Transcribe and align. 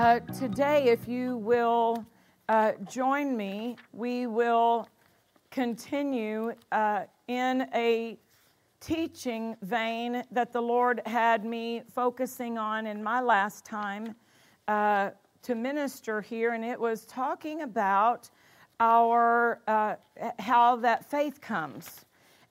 Uh, 0.00 0.18
today, 0.38 0.84
if 0.84 1.06
you 1.06 1.36
will 1.36 2.06
uh, 2.48 2.72
join 2.88 3.36
me, 3.36 3.76
we 3.92 4.26
will 4.26 4.88
continue 5.50 6.54
uh, 6.72 7.02
in 7.28 7.68
a 7.74 8.18
teaching 8.80 9.54
vein 9.60 10.22
that 10.30 10.54
the 10.54 10.60
Lord 10.62 11.02
had 11.04 11.44
me 11.44 11.82
focusing 11.94 12.56
on 12.56 12.86
in 12.86 13.02
my 13.02 13.20
last 13.20 13.66
time 13.66 14.14
uh, 14.68 15.10
to 15.42 15.54
minister 15.54 16.22
here, 16.22 16.54
and 16.54 16.64
it 16.64 16.80
was 16.80 17.04
talking 17.04 17.60
about 17.60 18.30
our 18.80 19.60
uh, 19.68 19.96
how 20.38 20.76
that 20.76 21.10
faith 21.10 21.42
comes. 21.42 22.06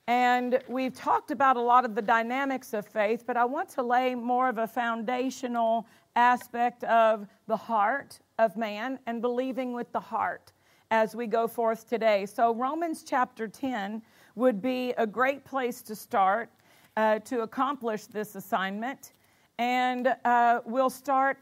And 0.06 0.60
we've 0.68 0.94
talked 0.94 1.32
about 1.32 1.56
a 1.56 1.60
lot 1.60 1.84
of 1.84 1.96
the 1.96 2.02
dynamics 2.02 2.74
of 2.74 2.86
faith, 2.86 3.24
but 3.26 3.36
I 3.36 3.44
want 3.44 3.68
to 3.70 3.82
lay 3.82 4.14
more 4.14 4.48
of 4.48 4.58
a 4.58 4.68
foundational 4.68 5.86
aspect 6.16 6.84
of 6.84 7.26
the 7.46 7.56
heart 7.56 8.18
of 8.38 8.56
man 8.56 8.98
and 9.06 9.20
believing 9.20 9.72
with 9.72 9.90
the 9.92 10.00
heart 10.00 10.52
as 10.90 11.14
we 11.14 11.26
go 11.26 11.46
forth 11.46 11.88
today. 11.88 12.26
So, 12.26 12.54
Romans 12.54 13.04
chapter 13.06 13.46
10 13.46 14.02
would 14.34 14.60
be 14.60 14.90
a 14.98 15.06
great 15.06 15.44
place 15.44 15.82
to 15.82 15.94
start 15.94 16.50
uh, 16.96 17.20
to 17.20 17.42
accomplish 17.42 18.06
this 18.06 18.34
assignment. 18.34 19.12
And 19.58 20.14
uh, 20.24 20.60
we'll 20.64 20.90
start 20.90 21.38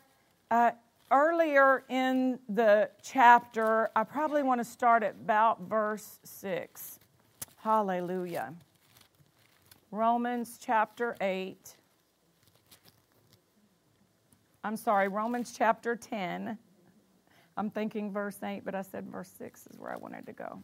uh, 0.51 0.73
earlier 1.11 1.85
in 1.89 2.39
the 2.49 2.91
chapter. 3.03 3.91
I 3.97 4.05
probably 4.05 4.43
want 4.43 4.61
to 4.61 4.65
start 4.65 5.03
at 5.03 5.13
about 5.13 5.63
verse 5.63 6.19
6. 6.25 6.99
Hallelujah. 7.57 8.55
Romans 9.91 10.59
chapter 10.61 11.17
8. 11.21 11.78
I'm 14.65 14.77
sorry, 14.77 15.09
Romans 15.09 15.55
chapter 15.57 15.97
10. 15.97 16.59
I'm 17.57 17.71
thinking 17.71 18.13
verse 18.13 18.43
8, 18.43 18.65
but 18.65 18.75
I 18.75 18.83
said 18.83 19.07
verse 19.11 19.33
6 19.39 19.67
is 19.67 19.79
where 19.79 19.93
I 19.93 19.97
wanted 19.97 20.27
to 20.27 20.33
go. 20.33 20.63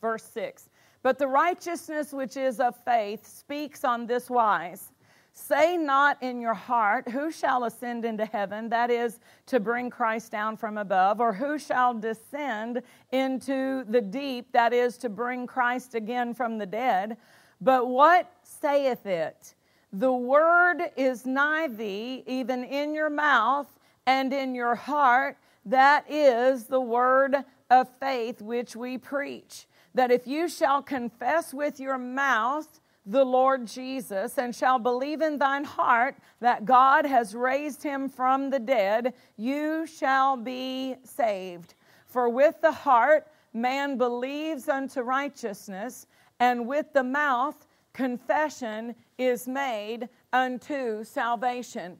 Verse 0.00 0.24
6. 0.24 0.68
But 1.02 1.18
the 1.18 1.26
righteousness 1.26 2.12
which 2.12 2.36
is 2.36 2.60
of 2.60 2.76
faith 2.84 3.26
speaks 3.26 3.84
on 3.84 4.06
this 4.06 4.30
wise 4.30 4.92
Say 5.34 5.78
not 5.78 6.22
in 6.22 6.42
your 6.42 6.54
heart, 6.54 7.08
Who 7.08 7.30
shall 7.30 7.64
ascend 7.64 8.04
into 8.04 8.26
heaven? 8.26 8.68
That 8.68 8.90
is, 8.90 9.18
to 9.46 9.60
bring 9.60 9.88
Christ 9.88 10.30
down 10.30 10.58
from 10.58 10.76
above, 10.76 11.20
or 11.20 11.32
who 11.32 11.58
shall 11.58 11.94
descend 11.94 12.82
into 13.10 13.84
the 13.84 14.02
deep? 14.02 14.52
That 14.52 14.74
is, 14.74 14.98
to 14.98 15.08
bring 15.08 15.46
Christ 15.46 15.94
again 15.94 16.34
from 16.34 16.58
the 16.58 16.66
dead. 16.66 17.16
But 17.62 17.88
what 17.88 18.30
saith 18.42 19.06
it? 19.06 19.54
The 19.92 20.12
word 20.12 20.90
is 20.96 21.26
nigh 21.26 21.68
thee, 21.68 22.24
even 22.26 22.64
in 22.64 22.94
your 22.94 23.10
mouth 23.10 23.68
and 24.06 24.32
in 24.32 24.54
your 24.54 24.74
heart. 24.74 25.36
That 25.66 26.10
is 26.10 26.64
the 26.64 26.80
word 26.80 27.36
of 27.70 27.88
faith 28.00 28.40
which 28.40 28.74
we 28.74 28.98
preach. 28.98 29.66
That 29.94 30.10
if 30.10 30.26
you 30.26 30.48
shall 30.48 30.82
confess 30.82 31.52
with 31.52 31.78
your 31.78 31.98
mouth 31.98 32.80
the 33.04 33.24
Lord 33.24 33.66
Jesus 33.66 34.38
and 34.38 34.54
shall 34.54 34.78
believe 34.78 35.20
in 35.20 35.38
thine 35.38 35.64
heart 35.64 36.16
that 36.40 36.64
God 36.64 37.04
has 37.04 37.34
raised 37.34 37.82
him 37.82 38.08
from 38.08 38.50
the 38.50 38.60
dead, 38.60 39.12
you 39.36 39.86
shall 39.86 40.36
be 40.36 40.96
saved. 41.04 41.74
For 42.06 42.28
with 42.28 42.60
the 42.60 42.72
heart 42.72 43.26
man 43.52 43.98
believes 43.98 44.68
unto 44.68 45.02
righteousness, 45.02 46.06
and 46.40 46.66
with 46.66 46.92
the 46.92 47.04
mouth 47.04 47.66
confession 47.92 48.94
is 49.18 49.46
made 49.46 50.08
unto 50.32 51.04
salvation. 51.04 51.96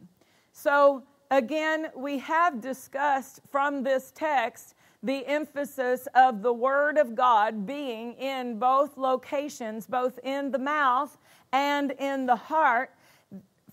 So, 0.53 1.03
again, 1.31 1.89
we 1.97 2.19
have 2.19 2.61
discussed 2.61 3.41
from 3.50 3.83
this 3.83 4.12
text 4.15 4.75
the 5.03 5.27
emphasis 5.27 6.06
of 6.15 6.43
the 6.43 6.53
Word 6.53 6.97
of 6.97 7.15
God 7.15 7.67
being 7.67 8.15
in 8.15 8.59
both 8.59 8.97
locations, 8.97 9.87
both 9.87 10.19
in 10.22 10.51
the 10.51 10.59
mouth 10.59 11.19
and 11.53 11.91
in 11.93 12.27
the 12.27 12.37
heart, 12.37 12.95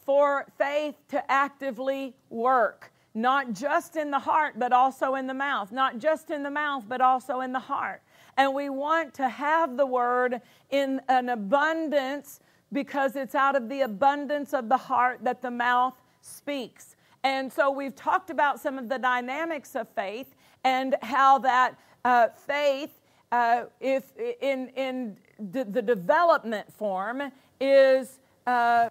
for 0.06 0.48
faith 0.58 0.96
to 1.10 1.32
actively 1.32 2.16
work. 2.30 2.92
Not 3.14 3.54
just 3.54 3.96
in 3.96 4.12
the 4.12 4.20
heart, 4.20 4.56
but 4.58 4.72
also 4.72 5.16
in 5.16 5.28
the 5.28 5.34
mouth. 5.34 5.72
Not 5.72 6.00
just 6.00 6.32
in 6.32 6.42
the 6.42 6.50
mouth, 6.50 6.86
but 6.88 7.02
also 7.02 7.42
in 7.42 7.52
the 7.52 7.60
heart. 7.60 8.02
And 8.38 8.54
we 8.54 8.70
want 8.70 9.14
to 9.16 9.30
have 9.30 9.78
the 9.78 9.86
Word 9.86 10.42
in 10.72 11.02
an 11.10 11.30
abundance 11.30 12.40
because 12.72 13.16
it's 13.16 13.36
out 13.36 13.56
of 13.56 13.70
the 13.70 13.82
abundance 13.82 14.54
of 14.54 14.70
the 14.70 14.78
heart 14.78 15.20
that 15.24 15.42
the 15.42 15.52
mouth 15.52 15.96
speaks. 16.22 16.96
And 17.24 17.52
so 17.52 17.70
we've 17.70 17.96
talked 17.96 18.30
about 18.30 18.60
some 18.60 18.78
of 18.78 18.90
the 18.90 18.98
dynamics 18.98 19.76
of 19.76 19.88
faith 19.90 20.36
and 20.64 20.96
how 21.02 21.40
that 21.40 21.76
uh, 22.06 22.30
faith, 22.30 23.02
uh, 23.32 23.66
if 23.80 24.12
in 24.42 24.70
in 24.70 25.18
the, 25.52 25.64
the 25.64 25.82
development 25.82 26.72
form, 26.72 27.32
is 27.60 28.20
uh, 28.48 28.90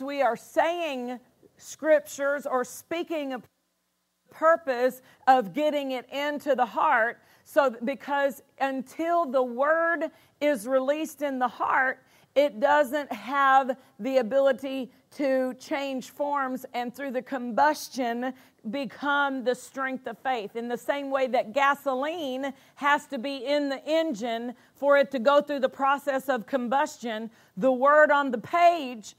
we 0.00 0.22
are 0.22 0.36
saying 0.36 1.18
scriptures 1.56 2.46
or 2.46 2.64
speaking 2.64 3.34
a 3.34 3.42
purpose 4.30 5.02
of 5.26 5.52
getting 5.52 5.92
it 5.92 6.08
into 6.12 6.54
the 6.54 6.66
heart. 6.66 7.20
So, 7.44 7.74
because 7.84 8.42
until 8.60 9.26
the 9.26 9.42
word 9.42 10.10
is 10.40 10.66
released 10.66 11.22
in 11.22 11.38
the 11.38 11.48
heart, 11.48 12.02
it 12.34 12.60
doesn't 12.60 13.12
have 13.12 13.76
the 13.98 14.18
ability 14.18 14.92
to 15.16 15.54
change 15.54 16.10
forms 16.10 16.64
and 16.72 16.94
through 16.94 17.10
the 17.10 17.22
combustion 17.22 18.32
become 18.70 19.42
the 19.42 19.54
strength 19.54 20.06
of 20.06 20.18
faith. 20.18 20.54
In 20.54 20.68
the 20.68 20.76
same 20.76 21.10
way 21.10 21.26
that 21.28 21.52
gasoline 21.52 22.52
has 22.76 23.06
to 23.06 23.18
be 23.18 23.36
in 23.46 23.68
the 23.68 23.84
engine 23.86 24.54
for 24.74 24.98
it 24.98 25.10
to 25.12 25.18
go 25.18 25.40
through 25.40 25.60
the 25.60 25.68
process 25.68 26.28
of 26.28 26.46
combustion, 26.46 27.30
the 27.56 27.72
word 27.72 28.10
on 28.10 28.30
the 28.30 28.38
page 28.38 29.16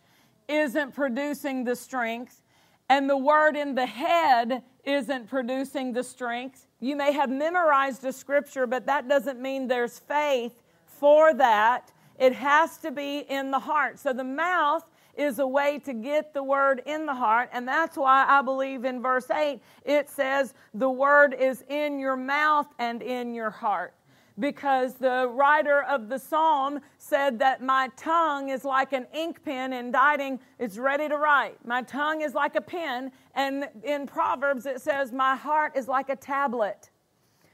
isn't 0.47 0.93
producing 0.93 1.63
the 1.63 1.75
strength, 1.75 2.43
and 2.89 3.09
the 3.09 3.17
word 3.17 3.55
in 3.55 3.73
the 3.73 3.85
head 3.85 4.63
isn't 4.83 5.27
producing 5.27 5.93
the 5.93 6.03
strength. 6.03 6.67
You 6.79 6.95
may 6.95 7.11
have 7.13 7.29
memorized 7.29 8.03
a 8.05 8.13
scripture, 8.13 8.67
but 8.67 8.85
that 8.85 9.07
doesn't 9.07 9.39
mean 9.39 9.67
there's 9.67 9.99
faith 9.99 10.61
for 10.85 11.33
that. 11.35 11.91
It 12.21 12.33
has 12.33 12.77
to 12.77 12.91
be 12.91 13.25
in 13.27 13.49
the 13.49 13.57
heart. 13.57 13.97
So 13.97 14.13
the 14.13 14.23
mouth 14.23 14.85
is 15.15 15.39
a 15.39 15.47
way 15.47 15.79
to 15.79 15.91
get 15.91 16.35
the 16.35 16.43
word 16.43 16.83
in 16.85 17.07
the 17.07 17.15
heart. 17.15 17.49
And 17.51 17.67
that's 17.67 17.97
why 17.97 18.27
I 18.29 18.43
believe 18.43 18.85
in 18.85 19.01
verse 19.01 19.31
8 19.31 19.59
it 19.83 20.07
says, 20.07 20.53
The 20.75 20.89
word 20.89 21.33
is 21.33 21.63
in 21.67 21.97
your 21.97 22.15
mouth 22.15 22.67
and 22.77 23.01
in 23.01 23.33
your 23.33 23.49
heart. 23.49 23.95
Because 24.37 24.93
the 24.93 25.31
writer 25.33 25.81
of 25.81 26.09
the 26.09 26.19
psalm 26.19 26.79
said 26.99 27.39
that 27.39 27.63
my 27.63 27.89
tongue 27.97 28.49
is 28.49 28.63
like 28.63 28.93
an 28.93 29.07
ink 29.15 29.43
pen 29.43 29.73
inditing, 29.73 30.39
it's 30.59 30.77
ready 30.77 31.09
to 31.09 31.17
write. 31.17 31.57
My 31.65 31.81
tongue 31.81 32.21
is 32.21 32.35
like 32.35 32.55
a 32.55 32.61
pen. 32.61 33.11
And 33.33 33.67
in 33.83 34.05
Proverbs 34.05 34.67
it 34.67 34.79
says, 34.79 35.11
My 35.11 35.35
heart 35.35 35.75
is 35.75 35.87
like 35.87 36.09
a 36.09 36.15
tablet. 36.15 36.91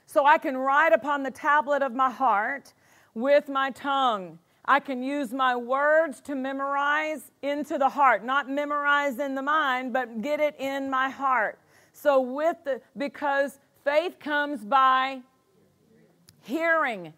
So 0.08 0.26
I 0.26 0.38
can 0.38 0.58
write 0.58 0.92
upon 0.92 1.24
the 1.24 1.32
tablet 1.32 1.82
of 1.82 1.94
my 1.94 2.10
heart 2.10 2.74
with 3.14 3.48
my 3.48 3.72
tongue. 3.72 4.40
I 4.68 4.80
can 4.82 5.02
use 5.02 5.32
my 5.32 5.56
words 5.56 6.20
to 6.22 6.36
memorize 6.36 7.32
into 7.42 7.78
the 7.78 7.88
heart, 7.88 8.26
not 8.26 8.50
memorize 8.50 9.18
in 9.20 9.34
the 9.34 9.42
mind, 9.42 9.94
but 9.94 10.22
get 10.22 10.40
it 10.42 10.56
in 10.60 10.90
my 10.90 11.10
heart. 11.10 11.60
So, 11.94 12.20
with 12.20 12.58
the, 12.66 12.82
because 12.98 13.60
faith 13.86 14.20
comes 14.20 14.66
by 14.66 15.22
hearing. 16.42 17.14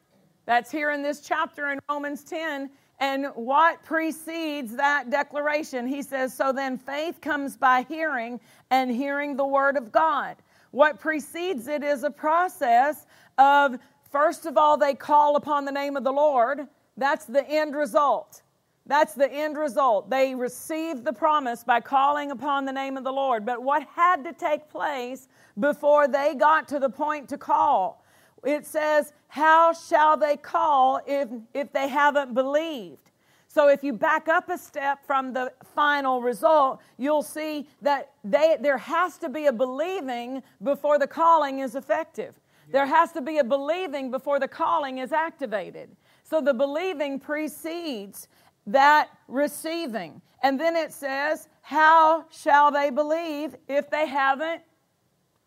That's 0.45 0.71
here 0.71 0.91
in 0.91 1.01
this 1.01 1.21
chapter 1.21 1.71
in 1.71 1.79
Romans 1.89 2.23
10. 2.23 2.69
And 2.99 3.27
what 3.35 3.83
precedes 3.83 4.75
that 4.75 5.09
declaration? 5.09 5.87
He 5.87 6.01
says, 6.01 6.33
So 6.33 6.51
then 6.51 6.77
faith 6.77 7.21
comes 7.21 7.55
by 7.57 7.85
hearing, 7.87 8.39
and 8.69 8.91
hearing 8.91 9.35
the 9.35 9.45
word 9.45 9.77
of 9.77 9.91
God. 9.91 10.35
What 10.71 10.99
precedes 10.99 11.67
it 11.67 11.83
is 11.83 12.03
a 12.03 12.11
process 12.11 13.05
of, 13.37 13.79
first 14.11 14.45
of 14.45 14.57
all, 14.57 14.77
they 14.77 14.93
call 14.93 15.35
upon 15.35 15.65
the 15.65 15.71
name 15.71 15.97
of 15.97 16.03
the 16.03 16.11
Lord. 16.11 16.67
That's 16.99 17.25
the 17.25 17.47
end 17.49 17.75
result. 17.75 18.41
That's 18.85 19.13
the 19.13 19.31
end 19.31 19.57
result. 19.57 20.09
They 20.09 20.35
received 20.35 21.05
the 21.05 21.13
promise 21.13 21.63
by 21.63 21.79
calling 21.79 22.31
upon 22.31 22.65
the 22.65 22.73
name 22.73 22.97
of 22.97 23.03
the 23.03 23.11
Lord. 23.11 23.45
But 23.45 23.63
what 23.63 23.83
had 23.95 24.23
to 24.25 24.33
take 24.33 24.69
place 24.69 25.27
before 25.59 26.07
they 26.07 26.35
got 26.35 26.67
to 26.69 26.79
the 26.79 26.89
point 26.89 27.29
to 27.29 27.37
call? 27.37 28.03
It 28.43 28.65
says, 28.65 29.13
How 29.27 29.73
shall 29.73 30.17
they 30.17 30.37
call 30.37 31.01
if, 31.07 31.29
if 31.53 31.71
they 31.71 31.87
haven't 31.87 32.33
believed? 32.33 33.11
So 33.47 33.69
if 33.69 33.83
you 33.83 33.93
back 33.93 34.27
up 34.27 34.49
a 34.49 34.57
step 34.57 35.05
from 35.05 35.33
the 35.33 35.53
final 35.75 36.21
result, 36.21 36.81
you'll 36.97 37.23
see 37.23 37.67
that 37.81 38.11
they, 38.23 38.57
there 38.59 38.77
has 38.77 39.17
to 39.19 39.29
be 39.29 39.47
a 39.47 39.53
believing 39.53 40.43
before 40.61 40.99
the 40.99 41.07
calling 41.07 41.59
is 41.59 41.75
effective. 41.75 42.35
There 42.71 42.85
has 42.85 43.11
to 43.13 43.21
be 43.21 43.39
a 43.39 43.43
believing 43.43 44.11
before 44.11 44.39
the 44.39 44.47
calling 44.47 44.99
is 44.99 45.11
activated. 45.11 45.89
So 46.29 46.41
the 46.41 46.53
believing 46.53 47.19
precedes 47.19 48.27
that 48.67 49.09
receiving. 49.27 50.21
And 50.43 50.59
then 50.59 50.75
it 50.75 50.93
says, 50.93 51.49
How 51.63 52.25
shall 52.29 52.71
they 52.71 52.91
believe 52.91 53.55
if 53.67 53.89
they 53.89 54.05
haven't 54.05 54.61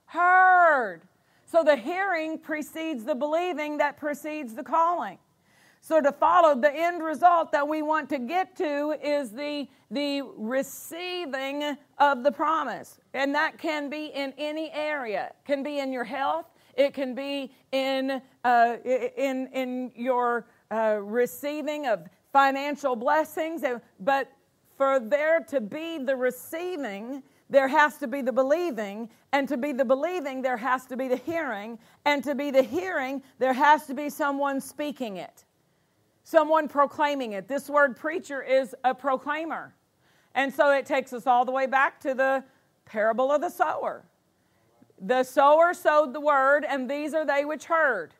heard? 0.06 1.02
So 1.46 1.62
the 1.62 1.76
hearing 1.76 2.36
precedes 2.36 3.04
the 3.04 3.14
believing 3.14 3.78
that 3.78 3.96
precedes 3.96 4.54
the 4.54 4.64
calling. 4.64 5.18
So 5.82 6.00
to 6.00 6.10
follow 6.10 6.60
the 6.60 6.74
end 6.74 7.00
result 7.00 7.52
that 7.52 7.68
we 7.68 7.82
want 7.82 8.08
to 8.08 8.18
get 8.18 8.56
to 8.56 8.96
is 9.00 9.30
the, 9.30 9.68
the 9.88 10.22
receiving 10.36 11.76
of 11.98 12.24
the 12.24 12.32
promise. 12.32 12.98
And 13.14 13.32
that 13.36 13.56
can 13.56 13.88
be 13.88 14.06
in 14.06 14.34
any 14.36 14.72
area. 14.72 15.26
It 15.26 15.46
can 15.46 15.62
be 15.62 15.78
in 15.78 15.92
your 15.92 16.04
health. 16.04 16.46
It 16.74 16.94
can 16.94 17.14
be 17.14 17.52
in, 17.70 18.22
uh, 18.44 18.76
in, 18.84 19.48
in 19.52 19.92
your 19.94 20.46
uh, 20.72 20.98
receiving 21.02 21.86
of 21.86 22.08
financial 22.32 22.96
blessings, 22.96 23.62
but 24.00 24.32
for 24.76 24.98
there 24.98 25.40
to 25.40 25.60
be 25.60 25.98
the 25.98 26.16
receiving, 26.16 27.22
there 27.50 27.68
has 27.68 27.98
to 27.98 28.06
be 28.06 28.22
the 28.22 28.32
believing, 28.32 29.10
and 29.32 29.46
to 29.48 29.58
be 29.58 29.72
the 29.72 29.84
believing, 29.84 30.40
there 30.40 30.56
has 30.56 30.86
to 30.86 30.96
be 30.96 31.08
the 31.08 31.16
hearing, 31.16 31.78
and 32.06 32.24
to 32.24 32.34
be 32.34 32.50
the 32.50 32.62
hearing, 32.62 33.22
there 33.38 33.52
has 33.52 33.86
to 33.86 33.94
be 33.94 34.08
someone 34.08 34.60
speaking 34.60 35.18
it, 35.18 35.44
someone 36.24 36.68
proclaiming 36.68 37.32
it. 37.32 37.48
This 37.48 37.68
word 37.68 37.96
preacher 37.96 38.42
is 38.42 38.74
a 38.82 38.94
proclaimer. 38.94 39.74
And 40.34 40.52
so 40.52 40.70
it 40.70 40.86
takes 40.86 41.12
us 41.12 41.26
all 41.26 41.44
the 41.44 41.52
way 41.52 41.66
back 41.66 42.00
to 42.00 42.14
the 42.14 42.42
parable 42.86 43.30
of 43.30 43.42
the 43.42 43.50
sower. 43.50 44.06
The 44.98 45.24
sower 45.24 45.74
sowed 45.74 46.14
the 46.14 46.20
word, 46.20 46.64
and 46.66 46.90
these 46.90 47.12
are 47.12 47.26
they 47.26 47.44
which 47.44 47.66
heard. 47.66 48.14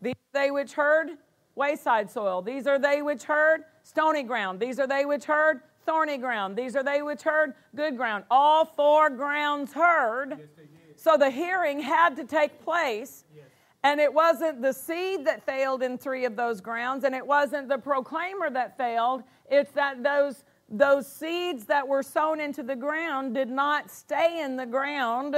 These 0.00 0.14
they 0.32 0.52
which 0.52 0.74
heard 0.74 1.18
wayside 1.60 2.10
soil. 2.10 2.40
These 2.40 2.66
are 2.66 2.78
they 2.78 3.02
which 3.02 3.24
heard 3.24 3.64
stony 3.82 4.22
ground. 4.22 4.58
These 4.58 4.80
are 4.80 4.86
they 4.86 5.04
which 5.04 5.24
heard 5.24 5.60
thorny 5.84 6.16
ground. 6.16 6.56
These 6.56 6.74
are 6.74 6.82
they 6.82 7.02
which 7.02 7.22
heard 7.22 7.54
good 7.76 7.96
ground. 7.96 8.24
All 8.30 8.64
four 8.64 9.10
grounds 9.10 9.72
heard. 9.72 10.30
Yes, 10.38 10.66
so 10.96 11.16
the 11.16 11.30
hearing 11.30 11.80
had 11.80 12.16
to 12.16 12.24
take 12.24 12.64
place. 12.64 13.24
Yes. 13.36 13.44
And 13.82 14.00
it 14.00 14.12
wasn't 14.12 14.62
the 14.62 14.72
seed 14.72 15.26
that 15.26 15.44
failed 15.44 15.82
in 15.82 15.98
three 15.98 16.24
of 16.24 16.34
those 16.34 16.60
grounds, 16.60 17.04
and 17.04 17.14
it 17.14 17.26
wasn't 17.26 17.68
the 17.68 17.78
proclaimer 17.78 18.50
that 18.50 18.76
failed. 18.76 19.22
It's 19.50 19.72
that 19.72 20.02
those, 20.02 20.44
those 20.68 21.10
seeds 21.10 21.66
that 21.66 21.86
were 21.86 22.02
sown 22.02 22.40
into 22.40 22.62
the 22.62 22.76
ground 22.76 23.34
did 23.34 23.50
not 23.50 23.90
stay 23.90 24.42
in 24.42 24.56
the 24.56 24.66
ground. 24.66 25.36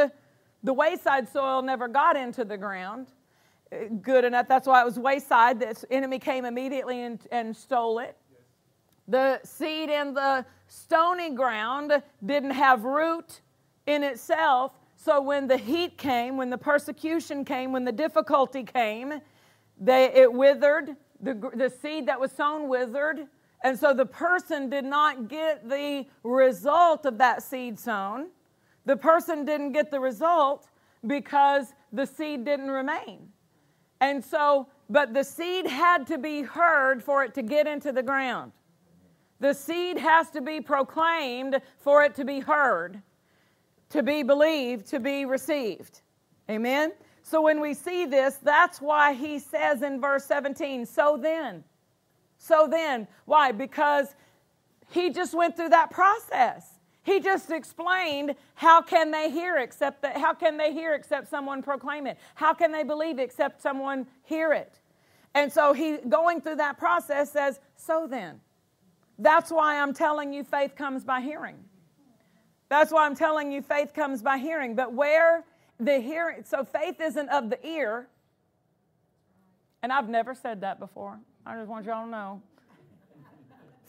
The 0.63 0.73
wayside 0.73 1.29
soil 1.29 1.63
never 1.63 1.89
got 1.89 2.17
into 2.17 2.45
the 2.45 2.57
ground 2.57 3.09
good 4.03 4.25
enough. 4.25 4.49
That's 4.49 4.67
why 4.67 4.83
it 4.83 4.85
was 4.85 4.99
wayside. 4.99 5.61
The 5.61 5.85
enemy 5.91 6.19
came 6.19 6.45
immediately 6.45 7.03
and, 7.03 7.21
and 7.31 7.57
stole 7.57 7.99
it. 7.99 8.17
The 9.09 9.41
seed 9.45 9.91
in 9.91 10.15
the 10.15 10.45
stony 10.69 11.31
ground 11.31 11.93
didn't 12.25 12.53
have 12.53 12.85
root 12.85 13.41
in 13.87 14.03
itself. 14.03 14.73
So 14.97 15.21
when 15.21 15.49
the 15.49 15.57
heat 15.57 15.99
came, 15.99 16.37
when 16.37 16.51
the 16.51 16.59
persecution 16.59 17.45
came, 17.45 17.73
when 17.73 17.85
the 17.85 17.93
difficulty 17.93 18.63
came, 18.63 19.21
they, 19.81 20.05
it 20.13 20.33
withered. 20.33 20.97
The, 21.21 21.35
the 21.55 21.71
seed 21.71 22.07
that 22.07 22.21
was 22.21 22.33
sown 22.33 22.69
withered. 22.69 23.27
And 23.65 23.79
so 23.79 23.95
the 23.95 24.07
person 24.07 24.71
did 24.71 24.85
not 24.85 25.29
get 25.29 25.69
the 25.69 26.07
result 26.23 27.07
of 27.07 27.19
that 27.19 27.43
seed 27.43 27.79
sown. 27.79 28.29
The 28.87 28.97
person 28.97 29.45
didn't 29.45 29.73
get 29.73 29.91
the 29.91 30.01
result 30.01 30.69
because 31.07 31.75
the 31.93 32.07
seed 32.07 32.45
didn't 32.45 32.71
remain. 32.71 33.29
And 34.03 34.23
so, 34.23 34.67
but 34.91 35.15
the 35.15 35.23
seed 35.23 35.65
had 35.65 36.09
to 36.09 36.19
be 36.19 36.43
heard 36.43 37.05
for 37.05 37.23
it 37.23 37.35
to 37.35 37.43
get 37.43 37.69
into 37.69 37.93
the 37.93 38.03
ground. 38.03 38.51
The 39.39 39.55
seed 39.55 39.97
has 39.97 40.29
to 40.31 40.41
be 40.41 40.61
proclaimed 40.61 41.61
for 41.79 42.03
it 42.03 42.17
to 42.17 42.25
be 42.25 42.41
heard, 42.41 43.01
to 43.91 44.03
be 44.03 44.25
believed, 44.25 44.87
to 44.87 44.99
be 44.99 45.25
received. 45.25 46.01
Amen? 46.51 46.93
So 47.23 47.43
when 47.43 47.61
we 47.61 47.75
see 47.75 48.05
this, 48.05 48.39
that's 48.43 48.81
why 48.81 49.15
he 49.15 49.39
says 49.39 49.83
in 49.83 50.01
verse 50.01 50.25
17, 50.25 50.85
so 50.85 51.17
then. 51.17 51.63
So 52.39 52.67
then. 52.69 53.07
Why? 53.27 53.53
Because 53.53 54.17
he 54.91 55.11
just 55.11 55.33
went 55.33 55.57
through 55.57 55.69
that 55.69 55.93
process. 55.93 56.72
He 57.03 57.19
just 57.21 57.51
explained 57.51 58.37
how 58.55 58.81
can 58.81 59.11
they 59.11 59.31
hear 59.31 59.57
except 59.59 60.03
that 60.03 60.17
how 60.17 60.35
can 60.35 60.57
they 60.57 60.73
hear 60.73 60.95
except 60.95 61.29
someone 61.29 61.63
proclaim 61.63 62.07
it? 62.07 62.19
How 62.35 62.55
can 62.55 62.71
they 62.71 62.85
believe 62.85 63.19
except 63.19 63.61
someone 63.61 64.07
hear 64.23 64.53
it? 64.53 64.79
And 65.35 65.53
so 65.53 65.73
he 65.73 65.97
going 66.09 66.41
through 66.41 66.57
that 66.57 66.79
process 66.79 67.31
says, 67.31 67.61
"So 67.77 68.07
then, 68.07 68.41
that's 69.19 69.51
why 69.51 69.81
I'm 69.81 69.95
telling 69.95 70.33
you 70.33 70.45
faith 70.45 70.75
comes 70.77 71.05
by 71.05 71.21
hearing. 71.21 71.57
That's 72.69 72.91
why 72.91 73.07
I'm 73.07 73.15
telling 73.15 73.53
you 73.53 73.63
faith 73.63 73.93
comes 73.95 74.23
by 74.23 74.39
hearing. 74.39 74.75
But 74.75 74.93
where 74.93 75.45
the 75.79 76.01
hearing, 76.01 76.45
so 76.45 76.65
faith 76.65 77.01
isn't 77.01 77.29
of 77.29 77.51
the 77.51 77.67
ear. 77.67 78.09
And 79.83 79.93
I've 79.93 80.09
never 80.09 80.35
said 80.35 80.61
that 80.61 80.79
before. 80.79 81.19
I 81.45 81.57
just 81.57 81.69
want 81.69 81.87
y'all 81.87 82.05
to 82.05 82.11
know. 82.11 82.43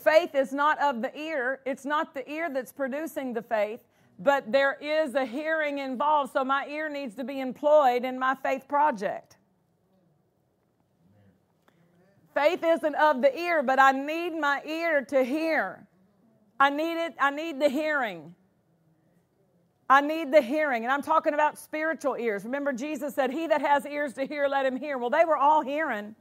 Faith 0.04 0.36
is 0.36 0.52
not 0.52 0.82
of 0.82 1.02
the 1.02 1.18
ear, 1.18 1.62
it's 1.66 1.86
not 1.86 2.14
the 2.14 2.30
ear 2.30 2.50
that's 2.50 2.72
producing 2.72 3.34
the 3.34 3.42
faith, 3.42 3.80
but 4.20 4.52
there 4.52 4.78
is 4.82 5.16
a 5.16 5.26
hearing 5.26 5.80
involved, 5.80 6.34
so 6.34 6.44
my 6.44 6.68
ear 6.68 6.90
needs 6.90 7.16
to 7.16 7.24
be 7.24 7.40
employed 7.40 8.04
in 8.04 8.20
my 8.20 8.36
faith 8.36 8.68
project. 8.68 9.38
Faith 12.34 12.64
isn't 12.64 12.96
of 12.96 13.22
the 13.22 13.38
ear, 13.38 13.64
but 13.64 13.80
I 13.80 13.92
need 13.92 14.32
my 14.32 14.62
ear 14.66 15.04
to 15.06 15.24
hear. 15.24 15.88
I 16.60 16.70
need 16.70 17.06
it, 17.06 17.14
I 17.20 17.30
need 17.30 17.60
the 17.60 17.70
hearing. 17.70 18.34
I 19.90 20.02
need 20.02 20.34
the 20.34 20.42
hearing. 20.42 20.84
And 20.84 20.92
I'm 20.92 21.02
talking 21.02 21.34
about 21.34 21.58
spiritual 21.58 22.16
ears. 22.16 22.46
Remember, 22.46 22.74
Jesus 22.74 23.14
said, 23.14 23.32
He 23.32 23.48
that 23.48 23.62
has 23.62 23.86
ears 23.86 24.14
to 24.14 24.26
hear, 24.26 24.48
let 24.48 24.66
him 24.66 24.76
hear. 24.76 24.98
Well, 24.98 25.10
they 25.10 25.26
were 25.26 25.38
all 25.38 25.62
hearing 25.62 26.16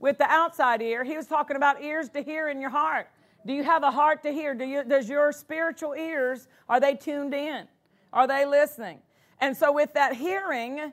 with 0.00 0.18
the 0.18 0.24
outside 0.24 0.82
ear. 0.82 1.04
He 1.04 1.16
was 1.16 1.26
talking 1.26 1.56
about 1.56 1.82
ears 1.82 2.08
to 2.10 2.22
hear 2.22 2.48
in 2.48 2.60
your 2.60 2.70
heart. 2.70 3.08
Do 3.44 3.52
you 3.52 3.64
have 3.64 3.82
a 3.82 3.90
heart 3.90 4.22
to 4.22 4.32
hear? 4.32 4.54
Do 4.54 4.64
you, 4.64 4.84
does 4.84 5.08
your 5.08 5.32
spiritual 5.32 5.94
ears, 5.94 6.48
are 6.68 6.80
they 6.80 6.94
tuned 6.94 7.34
in? 7.34 7.66
Are 8.12 8.26
they 8.26 8.44
listening? 8.44 8.98
And 9.40 9.56
so 9.56 9.72
with 9.72 9.94
that 9.94 10.14
hearing, 10.14 10.92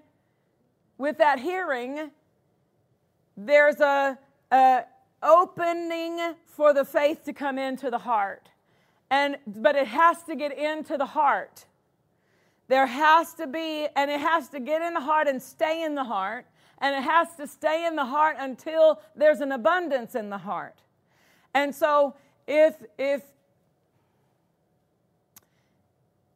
with 0.98 1.18
that 1.20 1.40
hearing, 1.40 2.12
there's 3.38 3.80
a, 3.80 4.18
a 4.52 4.84
opening 5.22 6.36
for 6.46 6.74
the 6.74 6.86
faith 6.86 7.24
to 7.26 7.34
come 7.34 7.58
into 7.58 7.90
the 7.90 8.00
heart. 8.00 8.50
And 9.12 9.38
but 9.48 9.76
it 9.76 9.88
has 9.88 10.24
to 10.24 10.36
get 10.36 10.58
into 10.58 10.98
the 10.98 11.06
heart. 11.06 11.66
There 12.68 12.86
has 12.86 13.34
to 13.36 13.48
be, 13.48 13.88
and 13.96 14.12
it 14.12 14.20
has 14.20 14.50
to 14.50 14.60
get 14.60 14.82
in 14.82 14.94
the 14.94 15.02
heart 15.02 15.28
and 15.28 15.42
stay 15.42 15.84
in 15.84 15.96
the 15.96 16.04
heart, 16.04 16.46
and 16.78 16.96
it 16.96 17.02
has 17.02 17.36
to 17.38 17.48
stay 17.48 17.86
in 17.88 17.96
the 17.96 18.06
heart 18.06 18.38
until 18.40 19.02
there's 19.16 19.42
an 19.42 19.52
abundance 19.52 20.14
in 20.14 20.30
the 20.30 20.38
heart. 20.38 20.82
And 21.56 21.74
so 21.74 22.16
if 22.50 22.76
if 22.98 23.22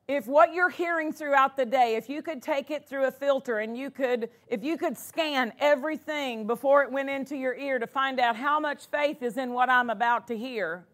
if 0.07 0.27
what 0.27 0.53
you're 0.53 0.69
hearing 0.69 1.11
throughout 1.11 1.57
the 1.57 1.65
day 1.65 1.95
if 1.95 2.07
you 2.07 2.21
could 2.21 2.41
take 2.41 2.69
it 2.69 2.87
through 2.87 3.05
a 3.05 3.11
filter 3.11 3.59
and 3.59 3.75
you 3.75 3.89
could 3.89 4.29
if 4.47 4.63
you 4.63 4.77
could 4.77 4.97
scan 4.97 5.51
everything 5.59 6.45
before 6.45 6.83
it 6.83 6.91
went 6.91 7.09
into 7.09 7.35
your 7.35 7.55
ear 7.55 7.79
to 7.79 7.87
find 7.87 8.19
out 8.19 8.35
how 8.35 8.59
much 8.59 8.85
faith 8.87 9.23
is 9.23 9.37
in 9.37 9.53
what 9.53 9.69
i'm 9.69 9.89
about 9.89 10.27
to 10.27 10.37
hear 10.37 10.85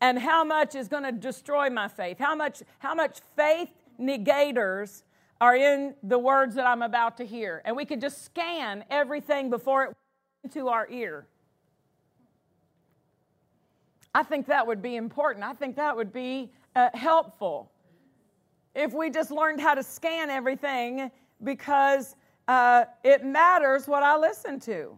and 0.00 0.18
how 0.18 0.44
much 0.44 0.74
is 0.74 0.86
going 0.86 1.02
to 1.02 1.12
destroy 1.12 1.70
my 1.70 1.88
faith 1.88 2.18
how 2.18 2.34
much 2.34 2.62
how 2.78 2.94
much 2.94 3.20
faith 3.34 3.70
negators 3.98 5.02
are 5.40 5.56
in 5.56 5.94
the 6.02 6.18
words 6.18 6.54
that 6.54 6.66
i'm 6.66 6.82
about 6.82 7.16
to 7.16 7.24
hear. 7.24 7.62
And 7.64 7.76
we 7.76 7.84
could 7.84 8.00
just 8.00 8.24
scan 8.24 8.84
everything 8.90 9.50
before 9.50 9.84
it 9.84 9.86
went 9.86 9.96
into 10.44 10.68
our 10.68 10.88
ear 10.90 11.26
I 14.14 14.22
think 14.22 14.46
that 14.46 14.66
would 14.66 14.82
be 14.82 14.96
important. 14.96 15.44
I 15.44 15.52
think 15.52 15.76
that 15.76 15.96
would 15.96 16.12
be 16.12 16.50
uh, 16.74 16.88
helpful 16.94 17.70
if 18.74 18.92
we 18.92 19.10
just 19.10 19.30
learned 19.30 19.60
how 19.60 19.74
to 19.74 19.82
scan 19.82 20.30
everything 20.30 21.10
because 21.42 22.16
uh, 22.46 22.84
it 23.04 23.24
matters 23.24 23.86
what 23.86 24.02
I 24.02 24.16
listen 24.16 24.60
to. 24.60 24.96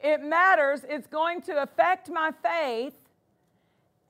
it 0.00 0.22
matters. 0.22 0.82
It's 0.88 1.06
going 1.06 1.40
to 1.42 1.62
affect 1.62 2.10
my 2.10 2.32
faith, 2.42 2.94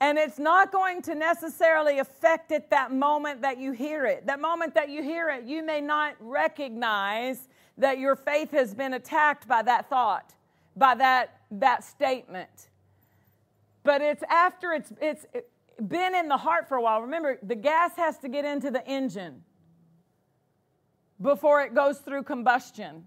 and 0.01 0.19
it's 0.19 0.39
not 0.39 0.73
going 0.73 1.03
to 1.03 1.15
necessarily 1.15 1.99
affect 1.99 2.51
it 2.51 2.71
that 2.71 2.93
moment 2.93 3.43
that 3.43 3.59
you 3.59 3.73
hear 3.73 4.07
it. 4.07 4.27
That 4.27 4.41
moment 4.41 4.75
that 4.75 4.89
you 4.89 5.03
hear 5.03 5.29
it, 5.29 5.45
you 5.45 5.65
may 5.65 5.81
not 5.81 6.15
recognize 6.21 7.49
that 7.79 7.99
your 7.99 8.17
faith 8.17 8.51
has 8.51 8.75
been 8.75 8.95
attacked 8.95 9.47
by 9.47 9.63
that 9.63 9.89
thought, 9.89 10.35
by 10.77 10.95
that, 10.97 11.41
that 11.51 11.85
statement. 11.85 12.71
But 13.85 14.01
it's 14.01 14.23
after 14.29 14.73
it's, 14.73 14.93
it's 15.01 15.27
been 15.87 16.15
in 16.15 16.29
the 16.29 16.37
heart 16.37 16.69
for 16.69 16.77
a 16.77 16.83
while. 16.83 17.03
Remember, 17.03 17.39
the 17.43 17.55
gas 17.55 17.93
has 17.97 18.19
to 18.19 18.29
get 18.29 18.45
into 18.45 18.71
the 18.71 18.87
engine 18.87 19.43
before 21.21 21.63
it 21.63 21.75
goes 21.75 21.99
through 21.99 22.25
combustion. 22.25 23.05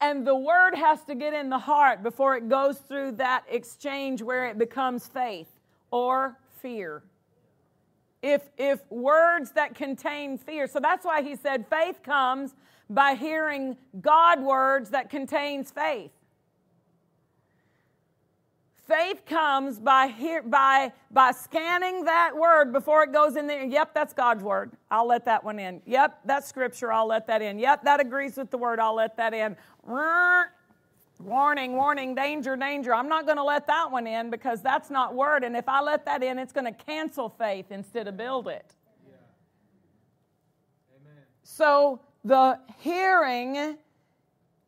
And 0.00 0.26
the 0.26 0.36
word 0.36 0.74
has 0.74 1.04
to 1.04 1.14
get 1.14 1.32
in 1.32 1.48
the 1.48 1.58
heart 1.58 2.02
before 2.02 2.36
it 2.36 2.48
goes 2.48 2.78
through 2.78 3.12
that 3.12 3.44
exchange 3.48 4.20
where 4.20 4.46
it 4.46 4.58
becomes 4.58 5.06
faith 5.06 5.48
or 5.90 6.38
fear. 6.60 7.02
If, 8.20 8.42
if 8.58 8.80
words 8.90 9.52
that 9.52 9.74
contain 9.74 10.38
fear, 10.38 10.66
so 10.66 10.80
that's 10.80 11.04
why 11.04 11.22
he 11.22 11.36
said 11.36 11.66
faith 11.68 12.02
comes 12.02 12.54
by 12.90 13.14
hearing 13.14 13.76
God 14.00 14.42
words 14.42 14.90
that 14.90 15.08
contains 15.08 15.70
faith. 15.70 16.10
Faith 18.92 19.24
comes 19.24 19.78
by, 19.78 20.08
hear, 20.08 20.42
by, 20.42 20.92
by 21.10 21.32
scanning 21.32 22.04
that 22.04 22.36
word 22.36 22.74
before 22.74 23.02
it 23.02 23.10
goes 23.10 23.36
in 23.36 23.46
there. 23.46 23.64
Yep, 23.64 23.94
that's 23.94 24.12
God's 24.12 24.42
word. 24.42 24.72
I'll 24.90 25.06
let 25.06 25.24
that 25.24 25.42
one 25.42 25.58
in. 25.58 25.80
Yep, 25.86 26.20
that's 26.26 26.46
scripture. 26.46 26.92
I'll 26.92 27.06
let 27.06 27.26
that 27.28 27.40
in. 27.40 27.58
Yep, 27.58 27.84
that 27.84 28.00
agrees 28.00 28.36
with 28.36 28.50
the 28.50 28.58
word. 28.58 28.78
I'll 28.80 28.94
let 28.94 29.16
that 29.16 29.32
in. 29.32 29.56
Warning, 31.18 31.72
warning, 31.72 32.14
danger, 32.14 32.54
danger. 32.54 32.94
I'm 32.94 33.08
not 33.08 33.24
going 33.24 33.38
to 33.38 33.44
let 33.44 33.66
that 33.66 33.90
one 33.90 34.06
in 34.06 34.28
because 34.28 34.60
that's 34.60 34.90
not 34.90 35.14
word. 35.14 35.42
And 35.42 35.56
if 35.56 35.70
I 35.70 35.80
let 35.80 36.04
that 36.04 36.22
in, 36.22 36.38
it's 36.38 36.52
going 36.52 36.66
to 36.66 36.84
cancel 36.84 37.30
faith 37.30 37.66
instead 37.70 38.08
of 38.08 38.18
build 38.18 38.46
it. 38.46 38.74
So 41.44 41.98
the 42.24 42.58
hearing 42.78 43.78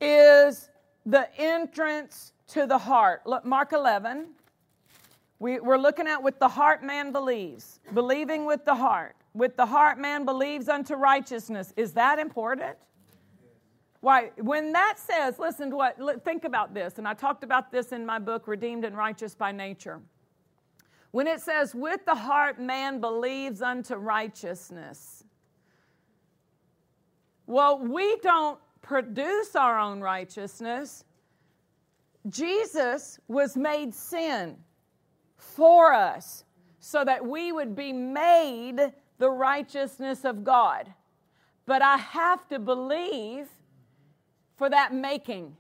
is 0.00 0.70
the 1.04 1.28
entrance 1.38 2.32
to 2.48 2.66
the 2.66 2.78
heart. 2.78 3.22
Look, 3.26 3.44
Mark 3.44 3.72
11. 3.72 4.26
We, 5.38 5.60
we're 5.60 5.78
looking 5.78 6.06
at 6.06 6.22
with 6.22 6.38
the 6.38 6.48
heart 6.48 6.82
man 6.82 7.12
believes, 7.12 7.80
believing 7.92 8.46
with 8.46 8.64
the 8.64 8.74
heart. 8.74 9.16
With 9.34 9.56
the 9.56 9.66
heart 9.66 9.98
man 9.98 10.24
believes 10.24 10.68
unto 10.68 10.94
righteousness. 10.94 11.72
Is 11.76 11.92
that 11.92 12.18
important? 12.18 12.76
Why, 14.00 14.30
when 14.36 14.72
that 14.72 14.98
says, 14.98 15.38
listen 15.38 15.70
to 15.70 15.76
what, 15.76 16.24
think 16.24 16.44
about 16.44 16.74
this, 16.74 16.98
and 16.98 17.08
I 17.08 17.14
talked 17.14 17.42
about 17.42 17.72
this 17.72 17.90
in 17.90 18.04
my 18.04 18.18
book, 18.18 18.46
Redeemed 18.46 18.84
and 18.84 18.96
Righteous 18.96 19.34
by 19.34 19.50
Nature. 19.50 20.00
When 21.10 21.26
it 21.26 21.40
says, 21.40 21.74
with 21.74 22.04
the 22.04 22.14
heart 22.14 22.60
man 22.60 23.00
believes 23.00 23.62
unto 23.62 23.94
righteousness, 23.94 25.24
well, 27.46 27.78
we 27.78 28.16
don't 28.16 28.58
produce 28.82 29.56
our 29.56 29.78
own 29.78 30.00
righteousness. 30.00 31.04
Jesus 32.28 33.18
was 33.28 33.56
made 33.56 33.94
sin 33.94 34.56
for 35.36 35.92
us 35.92 36.44
so 36.80 37.04
that 37.04 37.26
we 37.26 37.52
would 37.52 37.74
be 37.74 37.92
made 37.92 38.92
the 39.18 39.30
righteousness 39.30 40.24
of 40.24 40.44
God. 40.44 40.92
But 41.66 41.82
I 41.82 41.96
have 41.96 42.46
to 42.48 42.58
believe 42.58 43.48
for 44.56 44.68
that 44.68 44.92
making. 44.92 45.56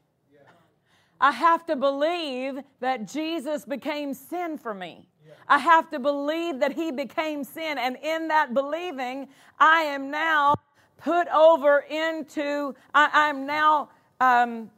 I 1.20 1.30
have 1.30 1.64
to 1.66 1.76
believe 1.76 2.58
that 2.80 3.08
Jesus 3.08 3.64
became 3.64 4.12
sin 4.12 4.58
for 4.58 4.74
me. 4.74 5.08
I 5.48 5.58
have 5.58 5.90
to 5.90 5.98
believe 5.98 6.60
that 6.60 6.72
he 6.72 6.90
became 6.90 7.44
sin. 7.44 7.78
And 7.78 7.96
in 8.02 8.28
that 8.28 8.54
believing, 8.54 9.28
I 9.58 9.82
am 9.82 10.10
now 10.10 10.54
put 10.98 11.28
over 11.28 11.80
into, 11.80 12.74
I, 12.94 13.28
am 13.28 13.46
now 13.46 13.90
um, 14.20 14.70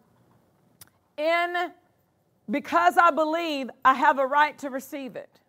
in, 1.17 1.73
because 2.51 2.97
I 2.97 3.11
believe 3.11 3.71
I 3.85 3.95
have 3.95 4.19
a 4.19 4.27
right 4.27 4.57
to 4.59 4.71
receive 4.71 5.17
it. 5.17 5.41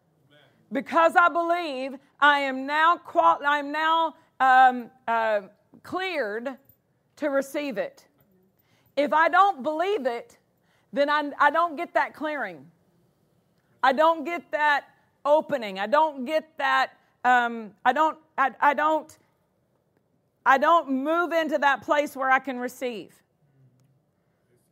Because 0.72 1.16
I 1.16 1.30
believe 1.30 1.96
I 2.20 2.40
am 2.40 2.66
now, 2.66 2.98
qual- 2.98 3.40
I 3.46 3.60
am 3.60 3.72
now 3.72 4.16
um, 4.40 4.90
uh, 5.08 5.42
cleared 5.84 6.58
to 7.18 7.30
receive 7.30 7.78
it. 7.78 8.06
If 8.96 9.14
I 9.14 9.30
don't 9.30 9.64
believe 9.64 10.06
it, 10.06 10.38
then 10.92 11.10
I, 11.10 11.32
I 11.40 11.52
don't 11.52 11.76
get 11.76 11.94
that 11.94 12.14
clearing. 12.14 12.66
I 13.84 13.94
don't 13.94 14.24
get 14.24 14.50
that 14.52 14.86
opening. 15.24 15.80
I 15.80 15.88
don't 15.88 16.26
get 16.26 16.58
that. 16.58 16.92
Um, 17.24 17.72
I 17.86 17.94
don't. 17.94 18.18
I, 18.38 18.52
I 18.60 18.74
don't. 18.74 19.16
I 20.46 20.58
don't 20.58 20.90
move 20.90 21.34
into 21.34 21.58
that 21.58 21.84
place 21.84 22.16
where 22.16 22.32
I 22.32 22.40
can 22.40 22.58
receive. 22.58 23.14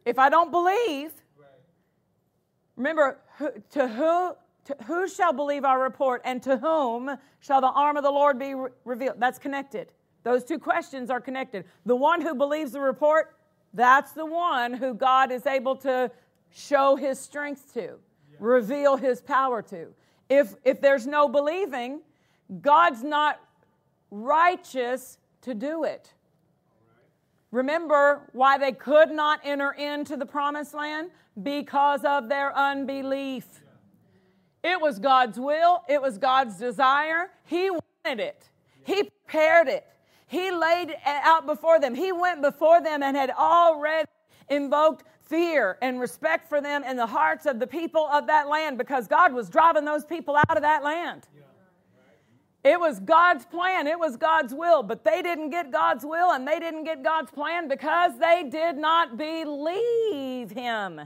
If 0.05 0.19
I 0.19 0.29
don't 0.29 0.51
believe, 0.51 1.11
remember, 2.75 3.17
to 3.71 3.87
who, 3.87 4.35
to 4.65 4.83
who 4.85 5.07
shall 5.07 5.33
believe 5.33 5.65
our 5.65 5.81
report 5.81 6.21
and 6.23 6.41
to 6.43 6.57
whom 6.57 7.17
shall 7.39 7.59
the 7.59 7.67
arm 7.67 7.97
of 7.97 8.03
the 8.03 8.11
Lord 8.11 8.37
be 8.37 8.53
re- 8.53 8.69
revealed? 8.85 9.15
That's 9.19 9.39
connected. 9.39 9.91
Those 10.23 10.43
two 10.43 10.59
questions 10.59 11.09
are 11.09 11.21
connected. 11.21 11.65
The 11.85 11.95
one 11.95 12.21
who 12.21 12.35
believes 12.35 12.71
the 12.71 12.81
report, 12.81 13.35
that's 13.73 14.11
the 14.11 14.25
one 14.25 14.73
who 14.73 14.93
God 14.93 15.31
is 15.31 15.45
able 15.45 15.75
to 15.77 16.11
show 16.51 16.95
his 16.95 17.19
strength 17.19 17.73
to, 17.73 17.81
yeah. 17.81 18.37
reveal 18.39 18.97
his 18.97 19.21
power 19.21 19.61
to. 19.63 19.87
If, 20.29 20.55
if 20.63 20.81
there's 20.81 21.05
no 21.05 21.27
believing, 21.27 22.01
God's 22.61 23.03
not 23.03 23.39
righteous 24.09 25.17
to 25.41 25.53
do 25.53 25.83
it. 25.83 26.13
Remember 27.55 28.27
why 28.33 28.57
they 28.57 28.73
could 28.73 29.11
not 29.11 29.39
enter 29.45 29.71
into 29.71 30.17
the 30.17 30.25
promised 30.25 30.73
land? 30.73 31.09
Because 31.41 32.03
of 32.03 32.27
their 32.27 32.53
unbelief. 32.53 33.45
It 34.61 34.81
was 34.81 34.99
God's 34.99 35.39
will, 35.39 35.81
it 35.87 36.01
was 36.01 36.17
God's 36.17 36.57
desire. 36.57 37.31
He 37.45 37.69
wanted 37.69 38.19
it, 38.19 38.49
He 38.83 39.03
prepared 39.03 39.69
it, 39.69 39.85
He 40.27 40.51
laid 40.51 40.89
it 40.89 40.99
out 41.05 41.45
before 41.45 41.79
them. 41.79 41.95
He 41.95 42.11
went 42.11 42.41
before 42.41 42.81
them 42.81 43.01
and 43.01 43.15
had 43.15 43.31
already 43.31 44.09
invoked 44.49 45.05
fear 45.21 45.77
and 45.81 46.01
respect 46.01 46.49
for 46.49 46.59
them 46.59 46.83
in 46.83 46.97
the 46.97 47.07
hearts 47.07 47.45
of 47.45 47.61
the 47.61 47.67
people 47.67 48.05
of 48.11 48.27
that 48.27 48.49
land 48.49 48.77
because 48.77 49.07
God 49.07 49.31
was 49.31 49.49
driving 49.49 49.85
those 49.85 50.03
people 50.03 50.35
out 50.35 50.57
of 50.57 50.61
that 50.61 50.83
land. 50.83 51.25
It 52.65 52.79
was 52.79 52.99
God's 52.99 53.45
plan, 53.45 53.85
it 53.85 53.99
was 53.99 54.17
God's 54.17 54.51
will, 54.51 54.81
but 54.81 55.03
they 55.03 55.21
didn't 55.21 55.51
get 55.51 55.71
God's 55.71 56.03
will 56.03 56.31
and 56.31 56.47
they 56.47 56.59
didn't 56.59 56.83
get 56.83 57.03
God's 57.03 57.29
plan 57.29 57.67
because 57.67 58.17
they 58.17 58.43
did 58.49 58.75
not 58.75 59.17
believe 59.17 60.49
Him. 60.49 61.01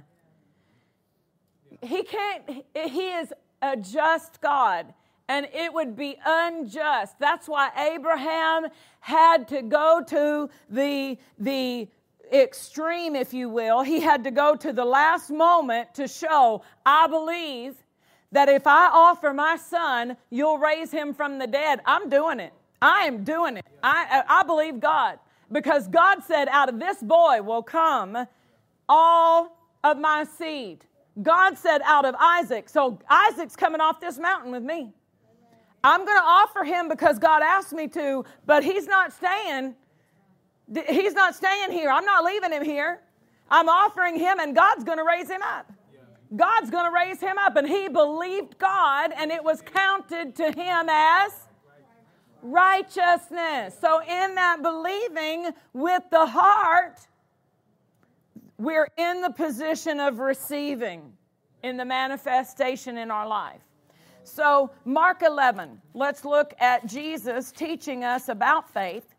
He 1.82 2.04
can't, 2.04 2.64
He 2.74 3.10
is 3.10 3.34
a 3.62 3.76
just 3.76 4.40
God 4.40 4.94
and 5.28 5.50
it 5.54 5.74
would 5.74 5.98
be 5.98 6.16
unjust. 6.26 7.20
That's 7.20 7.50
why 7.50 7.72
Abraham 7.94 8.68
had 9.02 9.50
to 9.50 9.62
go 9.62 10.02
to 10.08 10.50
the, 10.70 11.18
the 11.38 11.90
extreme, 12.32 13.18
if 13.18 13.34
you 13.34 13.50
will. 13.50 13.82
He 13.82 14.00
had 14.00 14.24
to 14.24 14.32
go 14.32 14.56
to 14.56 14.72
the 14.72 14.86
last 14.86 15.30
moment 15.30 15.94
to 15.96 16.08
show, 16.08 16.64
I 16.86 17.08
believe 17.08 17.76
that 18.32 18.50
if 18.50 18.68
I 18.68 18.90
offer 18.92 19.34
my 19.34 19.58
son, 19.58 20.18
you'll 20.30 20.58
raise 20.58 20.92
him 20.92 21.14
from 21.14 21.40
the 21.40 21.48
dead. 21.48 21.80
I'm 21.86 22.10
doing 22.10 22.40
it. 22.40 22.54
I 22.82 23.06
am 23.06 23.24
doing 23.24 23.58
it. 23.58 23.66
I, 23.84 24.24
I 24.28 24.44
believe 24.44 24.80
God 24.80 25.20
because 25.52 25.88
God 25.88 26.24
said, 26.24 26.48
out 26.48 26.70
of 26.70 26.80
this 26.80 27.02
boy 27.02 27.42
will 27.42 27.64
come 27.64 28.28
all 28.88 29.58
of 29.84 29.98
my 29.98 30.24
seed. 30.24 30.86
God 31.22 31.58
said, 31.58 31.82
out 31.84 32.06
of 32.06 32.16
Isaac. 32.20 32.70
So 32.70 33.00
Isaac's 33.10 33.56
coming 33.56 33.82
off 33.82 34.00
this 34.00 34.18
mountain 34.18 34.52
with 34.52 34.64
me. 34.64 34.94
I'm 35.84 36.06
going 36.06 36.18
to 36.18 36.24
offer 36.24 36.64
him 36.64 36.88
because 36.90 37.20
God 37.20 37.42
asked 37.42 37.74
me 37.74 37.88
to, 37.90 38.26
but 38.46 38.64
he's 38.64 38.86
not 38.86 39.14
staying. 39.14 39.76
He's 40.88 41.14
not 41.14 41.36
staying 41.36 41.72
here. 41.72 41.90
I'm 41.90 42.06
not 42.06 42.24
leaving 42.26 42.52
him 42.52 42.64
here. 42.64 43.02
I'm 43.50 43.70
offering 43.70 44.20
him, 44.20 44.40
and 44.40 44.54
God's 44.56 44.84
going 44.84 45.00
to 45.00 45.04
raise 45.04 45.30
him 45.30 45.42
up. 45.42 45.72
God's 46.36 46.70
going 46.70 46.86
to 46.86 46.92
raise 46.92 47.20
him 47.20 47.38
up. 47.38 47.56
And 47.56 47.68
he 47.68 47.88
believed 47.88 48.58
God, 48.58 49.12
and 49.16 49.32
it 49.32 49.44
was 49.44 49.62
counted 49.62 50.36
to 50.36 50.52
him 50.52 50.90
as 50.90 51.32
righteousness. 52.42 53.76
So, 53.80 54.02
in 54.02 54.36
that 54.36 54.62
believing 54.62 55.52
with 55.74 56.04
the 56.12 56.26
heart, 56.26 57.00
we're 58.58 58.90
in 58.98 59.22
the 59.22 59.32
position 59.32 60.00
of 60.00 60.20
receiving 60.20 61.14
in 61.64 61.78
the 61.78 61.86
manifestation 61.86 62.98
in 62.98 63.12
our 63.12 63.28
life. 63.28 63.62
So, 64.24 64.72
Mark 64.86 65.24
11, 65.24 65.82
let's 65.94 66.24
look 66.24 66.54
at 66.60 66.86
Jesus 66.86 67.52
teaching 67.52 68.04
us 68.04 68.30
about 68.30 68.72
faith. 68.72 69.16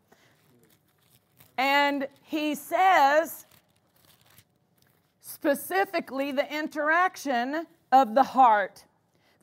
And 1.57 2.07
he 2.23 2.55
says, 2.55 3.45
specifically 5.41 6.31
the 6.31 6.55
interaction 6.55 7.65
of 7.91 8.13
the 8.13 8.21
heart. 8.21 8.85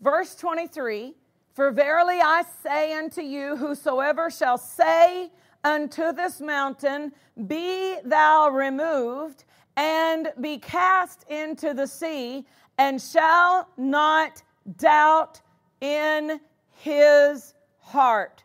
Verse 0.01 0.37
23 0.37 1.13
For 1.55 1.73
verily 1.73 2.21
I 2.23 2.45
say 2.63 2.95
unto 2.97 3.21
you, 3.21 3.57
whosoever 3.57 4.31
shall 4.31 4.59
say 4.59 5.33
unto 5.65 6.13
this 6.13 6.41
mountain, 6.41 7.11
Be 7.49 7.97
thou 8.05 8.49
removed, 8.49 9.45
and 9.77 10.29
be 10.41 10.59
cast 10.59 11.25
into 11.29 11.75
the 11.75 11.89
sea, 11.89 12.47
and 12.79 13.03
shall 13.03 13.69
not 13.77 14.41
doubt 14.77 15.41
in 15.81 16.39
his 16.77 17.55
heart. 17.81 18.45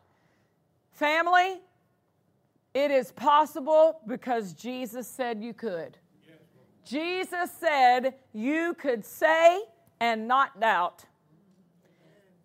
Family, 0.89 1.62
it 2.74 2.89
is 2.89 3.12
possible 3.12 4.00
because 4.07 4.53
Jesus 4.53 5.07
said 5.07 5.43
you 5.43 5.53
could. 5.53 6.00
Jesus 6.86 7.52
said 7.60 8.16
you 8.34 8.74
could 8.74 9.06
say 9.06 9.62
and 10.00 10.28
not 10.28 10.60
doubt. 10.60 11.06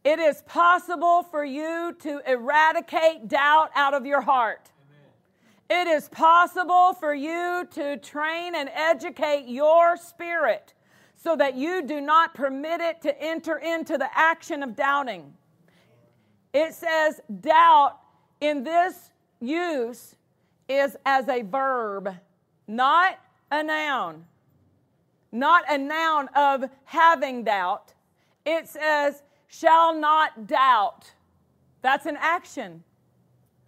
It 0.05 0.19
is 0.19 0.43
possible 0.43 1.23
for 1.25 1.45
you 1.45 1.95
to 2.01 2.21
eradicate 2.27 3.29
doubt 3.29 3.71
out 3.75 3.95
of 3.95 4.07
your 4.07 4.21
heart. 4.21 4.71
It 5.69 5.87
is 5.87 6.09
possible 6.09 6.95
for 6.95 7.15
you 7.15 7.67
to 7.73 7.99
train 7.99 8.55
and 8.55 8.71
educate 8.73 9.49
your 9.49 9.97
spirit 9.97 10.73
so 11.17 11.37
that 11.37 11.57
you 11.57 11.83
do 11.83 12.01
not 12.01 12.33
permit 12.33 12.81
it 12.81 13.03
to 13.03 13.21
enter 13.21 13.59
into 13.59 13.99
the 13.99 14.09
action 14.17 14.63
of 14.63 14.77
doubting. 14.77 15.35
It 16.55 16.73
says 16.73 17.21
doubt 17.41 17.99
in 18.41 18.63
this 18.63 19.11
use 19.41 20.15
is 20.69 20.97
as 21.05 21.29
a 21.29 21.43
verb, 21.43 22.15
not 22.67 23.19
a 23.51 23.63
noun. 23.63 24.25
Not 25.31 25.65
a 25.71 25.77
noun 25.77 26.29
of 26.35 26.65
having 26.85 27.45
doubt. 27.45 27.93
It 28.45 28.69
says, 28.69 29.23
shall 29.47 29.95
not 29.95 30.47
doubt. 30.47 31.13
That's 31.83 32.07
an 32.07 32.17
action. 32.19 32.83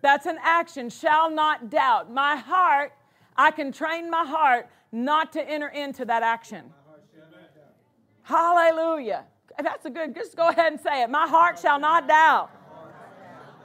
That's 0.03 0.27
an 0.27 0.39
action. 0.43 0.89
Shall 0.89 1.31
not 1.31 1.71
doubt. 1.71 2.11
My 2.11 2.37
heart, 2.37 2.93
I 3.37 3.51
can 3.51 3.73
train 3.73 4.11
my 4.11 4.25
heart 4.25 4.69
not 4.93 5.33
to 5.35 5.49
enter 5.49 5.69
into 5.69 6.05
that 6.07 6.23
action. 6.23 6.73
Hallelujah. 8.23 9.25
That's 9.63 9.85
a 9.85 9.91
good, 9.91 10.15
just 10.15 10.37
go 10.37 10.49
ahead 10.49 10.73
and 10.73 10.81
say 10.81 11.03
it. 11.03 11.11
My 11.11 11.27
heart 11.27 11.59
shall 11.59 11.79
not 11.79 12.09
doubt. 12.09 12.51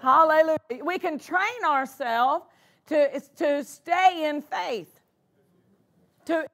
Hallelujah. 0.02 0.58
We 0.84 1.00
can 1.00 1.18
train 1.18 1.64
ourselves 1.66 2.46
to, 2.88 3.20
to 3.38 3.64
stay 3.64 4.28
in 4.28 4.42
faith. 4.42 5.00
To 6.26 6.46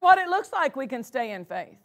what 0.00 0.18
it 0.18 0.28
looks 0.28 0.52
like, 0.52 0.76
we 0.76 0.86
can 0.86 1.02
stay 1.02 1.32
in 1.32 1.44
faith. 1.44 1.78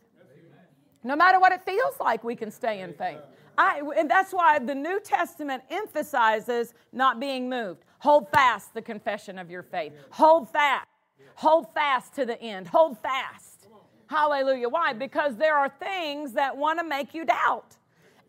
No 1.03 1.15
matter 1.15 1.39
what 1.39 1.51
it 1.51 1.63
feels 1.63 1.99
like, 1.99 2.23
we 2.23 2.35
can 2.35 2.51
stay 2.51 2.81
in 2.81 2.93
faith. 2.93 3.19
I, 3.57 3.81
and 3.97 4.09
that's 4.09 4.31
why 4.31 4.59
the 4.59 4.75
New 4.75 4.99
Testament 4.99 5.63
emphasizes 5.69 6.73
not 6.93 7.19
being 7.19 7.49
moved. 7.49 7.83
Hold 7.99 8.29
fast 8.29 8.73
the 8.73 8.81
confession 8.81 9.37
of 9.37 9.49
your 9.49 9.63
faith. 9.63 9.93
Hold 10.11 10.49
fast. 10.49 10.87
Hold 11.35 11.73
fast 11.73 12.13
to 12.15 12.25
the 12.25 12.39
end. 12.41 12.67
Hold 12.67 12.97
fast. 12.99 13.67
Hallelujah. 14.07 14.69
Why? 14.69 14.93
Because 14.93 15.35
there 15.37 15.55
are 15.55 15.69
things 15.69 16.33
that 16.33 16.55
want 16.55 16.79
to 16.79 16.85
make 16.85 17.13
you 17.13 17.25
doubt 17.25 17.77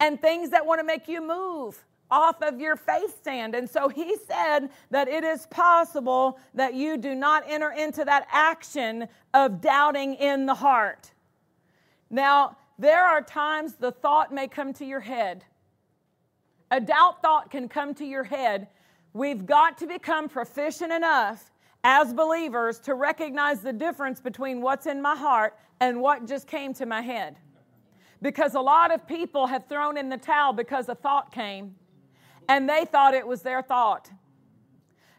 and 0.00 0.20
things 0.20 0.50
that 0.50 0.64
want 0.64 0.80
to 0.80 0.84
make 0.84 1.08
you 1.08 1.26
move 1.26 1.84
off 2.12 2.42
of 2.42 2.60
your 2.60 2.76
faith 2.76 3.16
stand. 3.18 3.54
And 3.54 3.68
so 3.68 3.88
he 3.88 4.16
said 4.28 4.68
that 4.90 5.08
it 5.08 5.24
is 5.24 5.46
possible 5.46 6.38
that 6.54 6.74
you 6.74 6.98
do 6.98 7.14
not 7.14 7.42
enter 7.48 7.70
into 7.70 8.04
that 8.04 8.28
action 8.30 9.08
of 9.32 9.62
doubting 9.62 10.14
in 10.14 10.44
the 10.44 10.54
heart. 10.54 11.10
Now, 12.10 12.58
there 12.78 13.04
are 13.04 13.22
times 13.22 13.74
the 13.74 13.90
thought 13.90 14.32
may 14.32 14.46
come 14.46 14.74
to 14.74 14.84
your 14.84 15.00
head. 15.00 15.44
A 16.70 16.80
doubt 16.80 17.22
thought 17.22 17.50
can 17.50 17.68
come 17.68 17.94
to 17.94 18.04
your 18.04 18.24
head. 18.24 18.68
We've 19.14 19.46
got 19.46 19.78
to 19.78 19.86
become 19.86 20.28
proficient 20.28 20.92
enough 20.92 21.50
as 21.84 22.12
believers 22.12 22.78
to 22.80 22.94
recognize 22.94 23.60
the 23.60 23.72
difference 23.72 24.20
between 24.20 24.60
what's 24.60 24.86
in 24.86 25.00
my 25.00 25.16
heart 25.16 25.56
and 25.80 26.00
what 26.00 26.26
just 26.26 26.46
came 26.46 26.74
to 26.74 26.86
my 26.86 27.00
head. 27.00 27.36
Because 28.20 28.54
a 28.54 28.60
lot 28.60 28.92
of 28.92 29.06
people 29.06 29.46
have 29.46 29.66
thrown 29.66 29.96
in 29.96 30.08
the 30.08 30.16
towel 30.16 30.52
because 30.52 30.88
a 30.88 30.94
thought 30.94 31.32
came 31.32 31.74
and 32.48 32.68
they 32.68 32.84
thought 32.84 33.14
it 33.14 33.26
was 33.26 33.42
their 33.42 33.62
thought. 33.62 34.10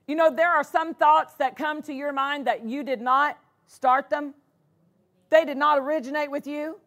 You 0.08 0.16
know, 0.16 0.34
there 0.34 0.52
are 0.52 0.64
some 0.64 0.94
thoughts 0.94 1.36
that 1.36 1.56
come 1.56 1.82
to 1.84 1.94
your 1.94 2.12
mind 2.12 2.48
that 2.48 2.66
you 2.66 2.84
did 2.84 3.02
not 3.02 3.38
start 3.68 4.10
them, 4.10 4.34
they 5.30 5.46
did 5.46 5.58
not 5.58 5.80
originate 5.80 6.30
with 6.30 6.46
you. 6.46 6.80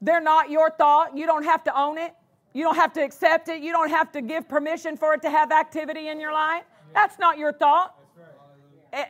They're 0.00 0.20
not 0.20 0.50
your 0.50 0.70
thought. 0.70 1.16
You 1.16 1.26
don't 1.26 1.42
have 1.42 1.64
to 1.64 1.76
own 1.76 1.98
it. 1.98 2.14
You 2.52 2.62
don't 2.62 2.76
have 2.76 2.92
to 2.92 3.02
accept 3.02 3.48
it. 3.48 3.60
You 3.60 3.72
don't 3.72 3.90
have 3.90 4.12
to 4.12 4.22
give 4.22 4.48
permission 4.48 4.96
for 4.96 5.14
it 5.14 5.22
to 5.22 5.30
have 5.30 5.50
activity 5.50 6.08
in 6.08 6.20
your 6.20 6.32
life. 6.32 6.64
That's 6.94 7.18
not 7.18 7.38
your 7.38 7.52
thought. 7.52 7.94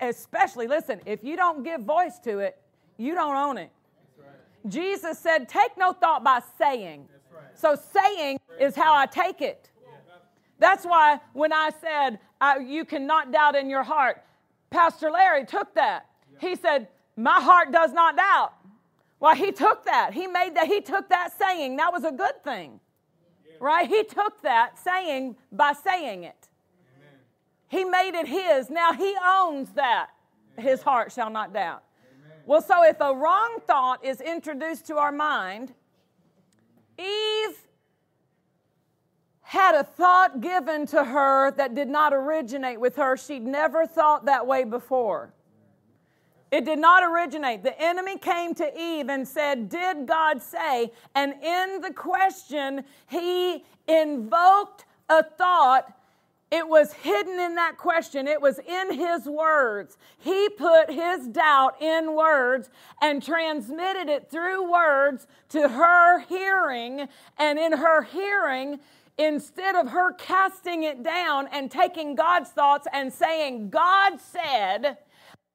Especially, 0.01 0.67
listen, 0.67 1.01
if 1.05 1.23
you 1.23 1.37
don't 1.37 1.63
give 1.63 1.83
voice 1.83 2.19
to 2.21 2.39
it, 2.39 2.59
you 2.97 3.15
don't 3.15 3.37
own 3.37 3.59
it. 3.59 3.71
Jesus 4.67 5.19
said, 5.19 5.49
Take 5.49 5.77
no 5.77 5.93
thought 5.93 6.25
by 6.25 6.41
saying. 6.59 7.09
So 7.57 7.77
saying 7.93 8.39
is 8.61 8.75
how 8.75 8.95
I 8.95 9.07
take 9.07 9.41
it. 9.41 9.71
That's 10.59 10.85
why 10.85 11.21
when 11.33 11.53
I 11.53 11.71
said 11.81 12.19
uh, 12.41 12.55
you 12.65 12.85
cannot 12.85 13.33
doubt 13.33 13.57
in 13.57 13.69
your 13.69 13.83
heart, 13.83 14.23
Pastor 14.71 15.11
Larry 15.11 15.45
took 15.45 15.75
that. 15.75 16.07
He 16.41 16.57
said, 16.57 16.89
My 17.17 17.41
heart 17.41 17.73
does 17.73 17.93
not 17.93 18.17
doubt. 18.17 18.53
Well, 19.21 19.35
he 19.35 19.53
took 19.53 19.85
that. 19.87 20.13
He 20.13 20.27
made 20.27 20.55
that, 20.57 20.67
he 20.67 20.81
took 20.81 21.09
that 21.09 21.31
saying. 21.39 21.77
That 21.77 21.93
was 21.93 22.05
a 22.05 22.13
good 22.13 22.43
thing. 22.45 22.81
Right? 23.59 23.89
He 23.89 24.05
took 24.05 24.43
that 24.43 24.79
saying 24.79 25.37
by 25.51 25.73
saying 25.73 26.25
it. 26.25 26.49
He 27.69 27.85
made 27.85 28.15
it 28.15 28.27
his. 28.27 28.71
Now 28.71 28.93
he 28.93 29.17
owns 29.27 29.71
that. 29.71 30.11
His 30.59 30.83
heart 30.83 31.13
shall 31.13 31.31
not 31.31 31.53
doubt. 31.53 31.83
Well, 32.47 32.63
so 32.63 32.85
if 32.85 33.01
a 33.01 33.15
wrong 33.15 33.59
thought 33.67 34.05
is 34.05 34.21
introduced 34.21 34.87
to 34.87 34.97
our 34.97 35.11
mind, 35.11 35.75
Eve 36.99 37.59
had 39.43 39.75
a 39.75 39.85
thought 39.85 40.41
given 40.41 40.87
to 40.87 41.05
her 41.05 41.51
that 41.53 41.75
did 41.75 41.89
not 41.89 42.13
originate 42.13 42.81
with 42.81 42.97
her. 42.97 43.17
She'd 43.17 43.45
never 43.45 43.87
thought 43.87 44.25
that 44.27 44.47
way 44.47 44.65
before. 44.65 45.33
It 46.51 46.65
did 46.65 46.79
not 46.79 47.03
originate. 47.03 47.63
The 47.63 47.81
enemy 47.81 48.19
came 48.19 48.55
to 48.55 48.81
Eve 48.81 49.09
and 49.09 49.27
said, 49.27 49.69
Did 49.69 50.07
God 50.07 50.41
say? 50.43 50.93
And 51.15 51.35
in 51.43 51.81
the 51.81 51.93
question, 51.93 52.85
he 53.09 53.65
invoked 53.89 54.85
a 55.09 55.23
thought 55.23 55.96
it 56.51 56.69
was 56.69 56.93
hidden 56.93 57.41
in 57.41 57.57
that 57.57 57.77
question. 57.77 58.29
It 58.29 58.41
was 58.41 58.61
in 58.61 58.95
his 58.95 59.27
words. 59.27 59.99
He 60.19 60.49
put 60.51 60.91
his 60.91 61.27
doubt 61.27 61.83
in 61.83 62.15
words 62.15 62.71
and 63.03 63.21
transmitted 63.23 64.09
it 64.09 64.31
through 64.31 64.71
words 64.71 65.27
to 65.51 65.69
her 65.69 66.21
hearing. 66.21 67.09
And 67.37 67.59
in 67.59 67.73
her 67.73 68.03
hearing, 68.03 68.79
instead 69.19 69.75
of 69.75 69.89
her 69.89 70.13
casting 70.13 70.85
it 70.85 71.03
down 71.03 71.49
and 71.51 71.69
taking 71.69 72.15
God's 72.15 72.51
thoughts 72.51 72.87
and 72.93 73.13
saying, 73.13 73.71
God 73.71 74.21
said, 74.21 74.99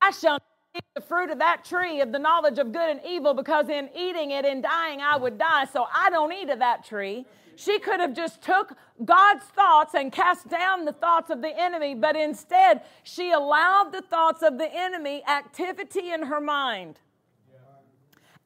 I 0.02 0.12
shall 0.12 0.40
eat 0.76 0.84
the 0.96 1.02
fruit 1.02 1.30
of 1.30 1.40
that 1.40 1.64
tree 1.64 2.02
of 2.02 2.12
the 2.12 2.20
knowledge 2.20 2.58
of 2.60 2.74
good 2.74 2.90
and 2.90 3.00
evil 3.08 3.34
because 3.34 3.70
in 3.70 3.90
eating 3.96 4.32
it 4.32 4.44
and 4.46 4.62
dying 4.62 5.00
I 5.00 5.16
would 5.16 5.38
die. 5.38 5.66
So 5.66 5.86
I 5.96 6.10
don't 6.10 6.34
eat 6.34 6.50
of 6.50 6.60
that 6.60 6.84
tree. 6.84 7.26
She 7.56 7.80
could 7.80 8.00
have 8.00 8.16
just 8.16 8.42
took 8.42 8.74
God's 9.04 9.46
thoughts 9.46 9.94
and 9.94 10.12
cast 10.12 10.50
down 10.50 10.86
the 10.86 10.94
thoughts 10.94 11.30
of 11.30 11.42
the 11.42 11.58
enemy, 11.58 11.96
but 11.96 12.16
instead 12.16 12.82
she 13.04 13.32
allowed 13.32 13.92
the 13.92 14.02
thoughts 14.02 14.42
of 14.42 14.58
the 14.58 14.74
enemy 14.74 15.24
activity 15.28 16.12
in 16.12 16.24
her 16.24 16.42
mind. 16.42 17.00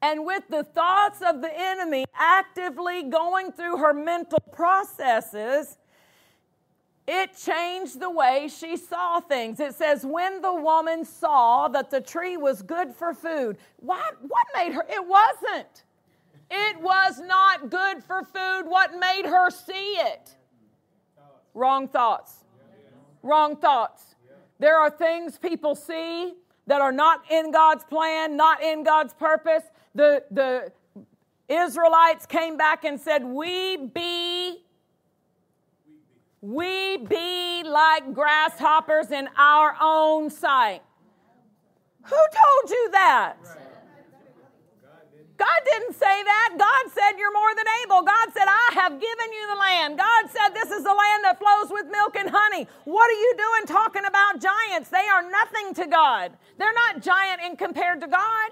And 0.02 0.26
with 0.26 0.44
the 0.48 0.62
thoughts 0.62 1.20
of 1.26 1.40
the 1.40 1.50
enemy 1.52 2.04
actively 2.14 3.02
going 3.04 3.52
through 3.52 3.78
her 3.78 3.94
mental 3.94 4.40
processes, 4.52 5.78
it 7.08 7.36
changed 7.36 8.00
the 8.00 8.10
way 8.10 8.48
she 8.48 8.76
saw 8.76 9.20
things. 9.20 9.60
It 9.60 9.74
says, 9.74 10.04
when 10.04 10.42
the 10.42 10.54
woman 10.54 11.04
saw 11.04 11.68
that 11.68 11.90
the 11.90 12.00
tree 12.00 12.36
was 12.36 12.62
good 12.62 12.94
for 12.94 13.14
food, 13.14 13.58
what, 13.76 14.16
what 14.20 14.46
made 14.54 14.72
her? 14.72 14.84
It 14.88 15.06
wasn't. 15.06 15.84
It 16.50 16.80
was 16.80 17.18
not 17.18 17.70
good 17.70 18.02
for 18.02 18.22
food. 18.22 18.64
What 18.66 18.92
made 18.98 19.26
her 19.26 19.50
see 19.50 19.94
it? 19.94 20.36
Wrong 21.54 21.88
thoughts. 21.88 22.44
Wrong 23.22 23.56
thoughts. 23.56 24.14
There 24.58 24.78
are 24.78 24.90
things 24.90 25.38
people 25.38 25.74
see 25.74 26.34
that 26.66 26.80
are 26.80 26.92
not 26.92 27.22
in 27.30 27.50
God's 27.50 27.84
plan, 27.84 28.36
not 28.36 28.62
in 28.62 28.84
God's 28.84 29.14
purpose. 29.14 29.64
The, 29.94 30.24
the 30.30 30.72
Israelites 31.48 32.26
came 32.26 32.56
back 32.56 32.84
and 32.84 33.00
said, 33.00 33.24
We 33.24 33.76
be 33.76 34.62
we 36.46 36.98
be 36.98 37.64
like 37.64 38.14
grasshoppers 38.14 39.10
in 39.10 39.28
our 39.36 39.76
own 39.80 40.30
sight. 40.30 40.80
Who 42.02 42.10
told 42.14 42.70
you 42.70 42.88
that? 42.92 43.34
God 45.36 45.60
didn't 45.64 45.94
say 45.94 46.22
that. 46.24 46.56
God 46.58 46.92
said, 46.92 47.18
You're 47.18 47.32
more 47.32 47.54
than 47.54 47.66
able. 47.84 48.02
God 48.02 48.28
said, 48.32 48.46
I 48.48 48.70
have 48.74 48.92
given 48.92 49.32
you 49.32 49.46
the 49.48 49.58
land. 49.58 49.98
God 49.98 50.30
said, 50.30 50.54
This 50.54 50.70
is 50.70 50.82
the 50.82 50.94
land 50.94 51.24
that 51.24 51.38
flows 51.38 51.70
with 51.70 51.86
milk 51.90 52.16
and 52.16 52.30
honey. 52.30 52.66
What 52.84 53.10
are 53.10 53.20
you 53.20 53.34
doing 53.36 53.66
talking 53.66 54.04
about 54.06 54.40
giants? 54.40 54.88
They 54.88 55.06
are 55.06 55.28
nothing 55.30 55.74
to 55.74 55.86
God. 55.86 56.32
They're 56.58 56.72
not 56.72 57.02
giant 57.02 57.42
in 57.42 57.56
compared 57.56 58.00
to 58.00 58.06
God. 58.06 58.50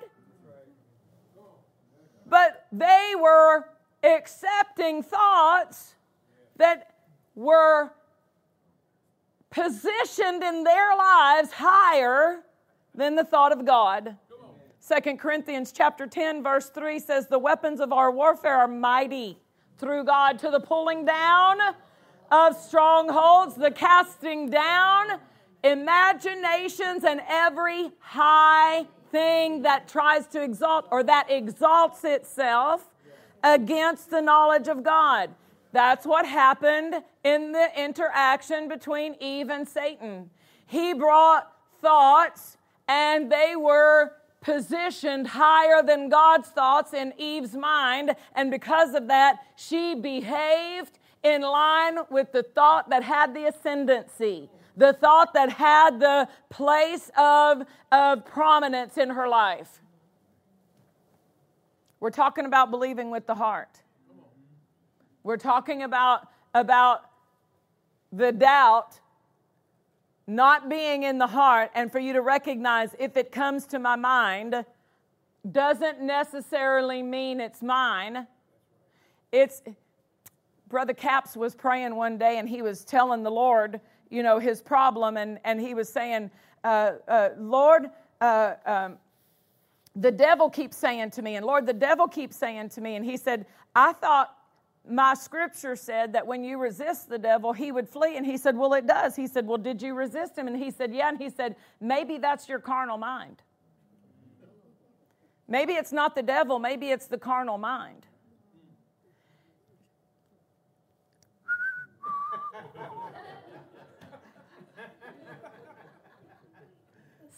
But 2.27 2.67
they 2.73 3.13
were 3.19 3.65
accepting 4.03 5.03
thoughts 5.03 5.95
that 6.57 6.95
were 7.35 7.93
positioned 9.51 10.43
in 10.43 10.65
their 10.65 10.97
lives 10.97 11.51
higher 11.53 12.41
than 12.95 13.17
the 13.17 13.25
thought 13.25 13.53
of 13.53 13.65
God. 13.65 14.17
Second 14.87 15.19
Corinthians 15.19 15.73
chapter 15.73 16.07
10 16.07 16.43
verse 16.43 16.69
3 16.69 16.99
says 16.99 17.27
the 17.27 17.39
weapons 17.39 17.81
of 17.81 17.91
our 17.91 18.11
warfare 18.11 18.59
are 18.59 18.69
mighty 18.69 19.39
through 19.79 20.05
God 20.05 20.39
to 20.41 20.51
the 20.51 20.61
pulling 20.61 21.07
down 21.07 21.57
of 22.31 22.55
strongholds, 22.55 23.55
the 23.55 23.71
casting 23.71 24.51
down 24.51 25.21
imaginations 25.63 27.03
and 27.03 27.23
every 27.27 27.93
high 27.99 28.85
thing 29.11 29.63
that 29.63 29.89
tries 29.89 30.27
to 30.27 30.43
exalt 30.43 30.87
or 30.91 31.03
that 31.03 31.31
exalts 31.31 32.05
itself 32.05 32.87
against 33.43 34.11
the 34.11 34.21
knowledge 34.21 34.69
of 34.69 34.83
God. 34.83 35.31
That's 35.73 36.05
what 36.05 36.27
happened 36.27 36.97
in 37.25 37.53
the 37.53 37.69
interaction 37.83 38.69
between 38.69 39.17
Eve 39.19 39.49
and 39.49 39.67
Satan. 39.67 40.29
He 40.67 40.93
brought 40.93 41.51
thoughts 41.81 42.59
and 42.87 43.33
they 43.33 43.57
were 43.57 44.13
positioned 44.45 45.27
higher 45.27 45.83
than 45.83 46.11
God's 46.11 46.49
thoughts 46.51 46.93
in 46.93 47.15
Eve's 47.17 47.57
mind. 47.57 48.15
And 48.37 48.51
because 48.51 48.95
of 48.95 49.09
that, 49.09 49.39
she 49.57 49.95
behaved 49.95 50.99
in 51.23 51.41
line 51.41 51.99
with 52.11 52.31
the 52.31 52.43
thought 52.43 52.91
that 52.91 53.03
had 53.03 53.35
the 53.35 53.47
ascendancy, 53.47 54.51
the 54.77 54.93
thought 54.93 55.33
that 55.33 55.51
had 55.51 55.99
the 55.99 56.29
place 56.51 57.11
of, 57.17 57.63
of 57.91 58.27
prominence 58.27 58.99
in 58.99 59.09
her 59.09 59.27
life. 59.27 59.81
We're 61.99 62.11
talking 62.11 62.45
about 62.45 62.71
believing 62.71 63.11
with 63.11 63.27
the 63.27 63.35
heart. 63.35 63.81
We're 65.23 65.39
talking 65.39 65.83
about, 65.83 66.29
about 66.53 67.01
the 68.13 68.31
doubt 68.31 69.01
not 70.27 70.69
being 70.69 71.03
in 71.03 71.19
the 71.19 71.27
heart, 71.27 71.71
and 71.75 71.93
for 71.93 71.99
you 71.99 72.13
to 72.15 72.23
recognize 72.23 72.95
if 72.99 73.17
it 73.17 73.31
comes 73.31 73.67
to 73.67 73.79
my 73.79 73.97
mind, 73.97 74.65
doesn't 75.51 76.01
necessarily 76.01 77.03
mean 77.03 77.41
it's 77.41 77.63
mine. 77.63 78.27
It's 79.31 79.63
Brother 80.69 80.95
Capps 80.95 81.37
was 81.37 81.55
praying 81.55 81.95
one 81.95 82.17
day 82.19 82.39
and 82.39 82.49
he 82.49 82.63
was 82.63 82.85
telling 82.85 83.23
the 83.23 83.31
Lord, 83.31 83.81
you 84.11 84.23
know, 84.23 84.39
his 84.39 84.63
problem, 84.63 85.17
and, 85.17 85.39
and 85.45 85.61
he 85.61 85.75
was 85.75 85.89
saying, 85.89 86.31
uh, 86.65 86.93
uh, 87.07 87.29
Lord, 87.39 87.91
uh, 88.21 88.55
um, 88.65 88.97
the 89.95 90.11
devil 90.11 90.49
keeps 90.49 90.77
saying 90.77 91.11
to 91.13 91.23
me, 91.23 91.37
and 91.37 91.45
Lord, 91.45 91.67
the 91.67 91.75
devil 91.75 92.09
keeps 92.09 92.37
saying 92.37 92.71
to 92.71 92.81
me, 92.81 92.97
and 92.97 93.05
he 93.05 93.17
said, 93.17 93.47
I 93.77 93.93
thought 93.93 94.35
my 94.89 95.15
scripture 95.15 95.77
said 95.77 96.13
that 96.13 96.27
when 96.27 96.45
you 96.45 96.59
resist 96.59 97.09
the 97.09 97.19
devil, 97.19 97.55
he 97.55 97.73
would 97.73 97.89
flee. 97.89 98.17
And 98.17 98.27
he 98.27 98.37
said, 98.37 98.57
Well, 98.57 98.75
it 98.75 98.87
does. 98.87 99.17
He 99.17 99.27
said, 99.27 99.47
Well, 99.47 99.59
did 99.59 99.81
you 99.81 99.95
resist 99.95 100.37
him? 100.37 100.47
And 100.47 100.57
he 100.57 100.71
said, 100.71 100.93
Yeah. 100.95 101.09
And 101.09 101.19
he 101.19 101.31
said, 101.31 101.57
Maybe 101.81 102.19
that's 102.19 102.49
your 102.49 102.59
carnal 102.59 102.99
mind. 102.99 103.43
Maybe 105.49 105.75
it's 105.75 105.93
not 105.93 106.15
the 106.15 106.23
devil, 106.23 106.59
maybe 106.59 106.91
it's 106.91 107.07
the 107.07 107.19
carnal 107.19 107.59
mind. 107.59 108.07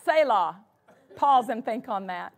Selah. 0.04 0.60
Pause 1.16 1.48
and 1.48 1.64
think 1.64 1.88
on 1.88 2.06
that. 2.06 2.32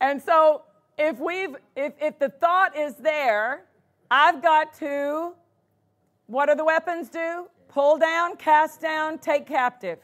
And 0.00 0.22
so 0.22 0.62
if 0.98 1.18
we've 1.18 1.56
if, 1.74 1.92
if 2.00 2.18
the 2.18 2.28
thought 2.28 2.76
is 2.76 2.94
there 2.96 3.64
i've 4.10 4.42
got 4.42 4.72
to 4.74 5.34
what 6.26 6.46
do 6.46 6.54
the 6.54 6.64
weapons 6.64 7.08
do? 7.08 7.46
Pull 7.68 7.98
down 7.98 8.36
cast 8.36 8.80
down 8.80 9.18
take 9.18 9.46
captive. 9.46 9.98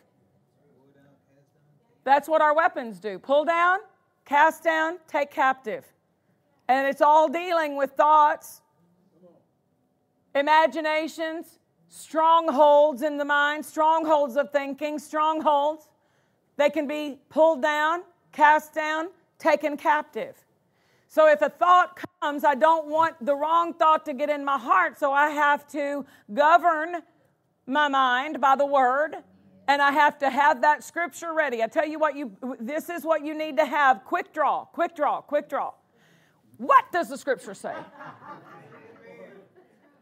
That's 2.05 2.29
what 2.29 2.41
our 2.41 2.55
weapons 2.55 2.99
do. 3.01 3.19
Pull 3.19 3.45
down 3.45 3.79
cast 4.25 4.63
down 4.63 4.99
take 5.09 5.31
captive. 5.31 5.85
And 6.69 6.87
it's 6.87 7.03
all 7.03 7.29
dealing 7.29 7.77
with 7.77 7.93
thoughts 7.93 8.61
imaginations 10.35 11.59
strongholds 11.89 13.03
in 13.03 13.19
the 13.19 13.25
mind 13.25 13.67
strongholds 13.67 14.37
of 14.37 14.51
thinking 14.51 14.99
strongholds. 14.99 15.89
They 16.57 16.71
can 16.71 16.87
be 16.87 17.19
pulled 17.29 17.63
down 17.63 18.03
cast 18.31 18.75
down 18.75 19.09
taken 19.39 19.77
captive 19.77 20.42
so 21.13 21.29
if 21.29 21.43
a 21.43 21.51
thought 21.51 22.01
comes, 22.23 22.43
I 22.43 22.55
don't 22.55 22.87
want 22.87 23.23
the 23.23 23.37
wrong 23.37 23.75
thought 23.75 24.07
to 24.07 24.15
get 24.15 24.31
in 24.31 24.47
my 24.47 24.57
heart, 24.57 24.99
so 24.99 25.13
I 25.13 25.29
have 25.29 25.67
to 25.73 26.07
govern 26.33 27.03
my 27.67 27.87
mind 27.89 28.41
by 28.41 28.57
the 28.57 28.65
word 28.65 29.17
and 29.69 29.83
I 29.83 29.91
have 29.91 30.19
to 30.21 30.31
have 30.31 30.63
that 30.63 30.83
scripture 30.83 31.35
ready. 31.35 31.63
I 31.63 31.67
tell 31.67 31.87
you 31.87 31.99
what 31.99 32.17
you 32.17 32.33
this 32.59 32.89
is 32.89 33.05
what 33.05 33.27
you 33.27 33.35
need 33.35 33.59
to 33.59 33.67
have. 33.67 34.07
Quick 34.07 34.33
draw, 34.33 34.65
quick 34.65 34.97
draw, 34.97 35.21
quick 35.21 35.51
draw. 35.51 35.75
What 36.57 36.91
does 36.91 37.11
the 37.11 37.19
scripture 37.19 37.53
say? 37.53 37.75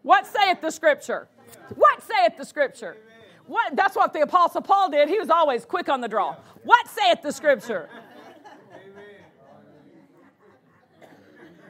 What 0.03 0.29
saith 0.29 0.61
the 0.61 0.70
scripture? 0.70 1.27
What 1.75 2.05
saith 2.05 2.38
the 2.38 2.44
scripture? 2.44 2.96
What 3.49 3.75
that's 3.75 3.96
what 3.96 4.12
the 4.12 4.20
apostle 4.20 4.62
Paul 4.62 4.90
did. 4.90 5.09
He 5.09 5.18
was 5.18 5.29
always 5.29 5.64
quick 5.64 5.88
on 5.88 6.01
the 6.01 6.09
draw. 6.09 6.37
What 6.62 6.87
saith 6.87 7.20
the 7.20 7.33
scripture? 7.33 7.88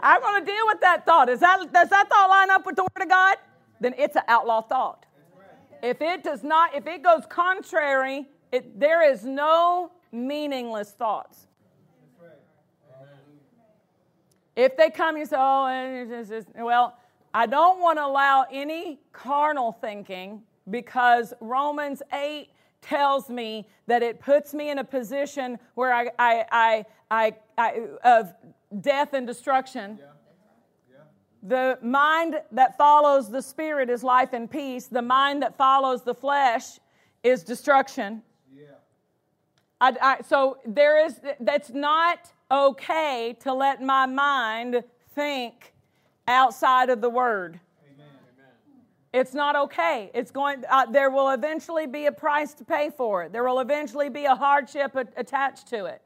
I'm 0.03 0.21
going 0.21 0.45
to 0.45 0.51
deal 0.51 0.67
with 0.67 0.81
that 0.81 1.05
thought. 1.07 1.29
Is 1.29 1.41
that, 1.41 1.73
does 1.73 1.89
that 1.89 2.09
thought 2.09 2.31
line 2.31 2.51
up 2.51 2.67
with 2.67 2.77
the 2.77 2.83
Word 2.83 3.03
of 3.03 3.09
God? 3.09 3.37
Then 3.81 3.95
it's 3.97 4.17
an 4.17 4.23
outlaw 4.29 4.61
thought. 4.61 5.07
If 5.83 6.03
it 6.03 6.23
does 6.23 6.43
not, 6.43 6.75
if 6.75 6.87
it 6.87 7.03
goes 7.03 7.25
contrary, 7.29 8.29
it, 8.53 8.79
there 8.79 9.09
is 9.11 9.25
no 9.25 9.93
meaningless 10.13 10.91
thoughts. 10.91 11.47
If 14.57 14.77
they 14.77 14.91
come, 14.91 15.17
you 15.17 15.25
say, 15.25 15.37
oh, 15.39 16.45
well, 16.57 16.99
I 17.33 17.47
don't 17.47 17.81
want 17.81 17.99
to 17.99 18.05
allow 18.05 18.45
any 18.53 19.01
carnal 19.13 19.73
thinking 19.73 20.43
because 20.69 21.33
Romans 21.41 22.03
8 22.13 22.49
tells 22.83 23.31
me 23.31 23.67
that 23.87 24.03
it 24.03 24.21
puts 24.21 24.53
me 24.53 24.71
in 24.71 24.79
a 24.79 24.85
position 24.85 25.59
where 25.75 25.93
I, 25.93 26.11
I, 26.19 26.45
I, 26.51 26.85
I, 27.11 27.35
I 27.57 27.87
of 28.05 28.35
death 28.81 29.15
and 29.15 29.27
destruction. 29.27 29.99
Yeah. 30.01 30.07
The 31.43 31.79
mind 31.83 32.37
that 32.53 32.77
follows 32.77 33.31
the 33.31 33.41
spirit 33.41 33.89
is 33.89 34.05
life 34.05 34.35
and 34.35 34.51
peace. 34.51 34.87
The 34.87 35.03
mind 35.03 35.43
that 35.43 35.57
follows 35.57 36.03
the 36.03 36.15
flesh 36.15 36.79
is 37.23 37.43
destruction. 37.43 38.23
Yeah. 38.55 38.67
I, 39.81 39.97
I, 40.03 40.23
so 40.23 40.59
there 40.67 41.05
is 41.05 41.19
that's 41.41 41.71
not 41.71 42.31
okay 42.51 43.37
to 43.41 43.55
let 43.55 43.83
my 43.83 44.05
mind 44.05 44.85
think 45.15 45.73
outside 46.29 46.91
of 46.91 47.01
the 47.01 47.09
word. 47.09 47.59
Amen. 47.95 48.07
It's 49.15 49.33
not 49.33 49.57
okay. 49.57 50.11
It's 50.13 50.31
going. 50.31 50.63
Uh, 50.69 50.87
there 50.87 51.09
will 51.09 51.31
eventually 51.31 51.87
be 51.87 52.05
a 52.05 52.13
price 52.13 52.53
to 52.55 52.65
pay 52.65 52.91
for 52.91 53.23
it. 53.23 53.33
There 53.33 53.45
will 53.45 53.61
eventually 53.61 54.11
be 54.11 54.27
a 54.27 54.35
hardship 54.35 54.95
a- 54.95 55.09
attached 55.17 55.69
to 55.69 55.87
it 55.87 56.03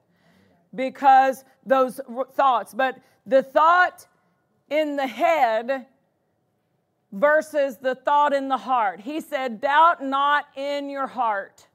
because 0.74 1.44
those 1.64 2.00
thoughts. 2.34 2.74
But 2.74 2.98
the 3.26 3.42
thought 3.42 4.06
in 4.70 4.96
the 4.96 5.06
head 5.06 5.86
versus 7.14 7.76
the 7.76 7.94
thought 7.94 8.32
in 8.32 8.48
the 8.48 8.56
heart. 8.56 9.00
He 9.00 9.20
said, 9.20 9.60
Doubt 9.60 10.02
not 10.02 10.46
in 10.56 10.90
your 10.90 11.06
heart. 11.06 11.66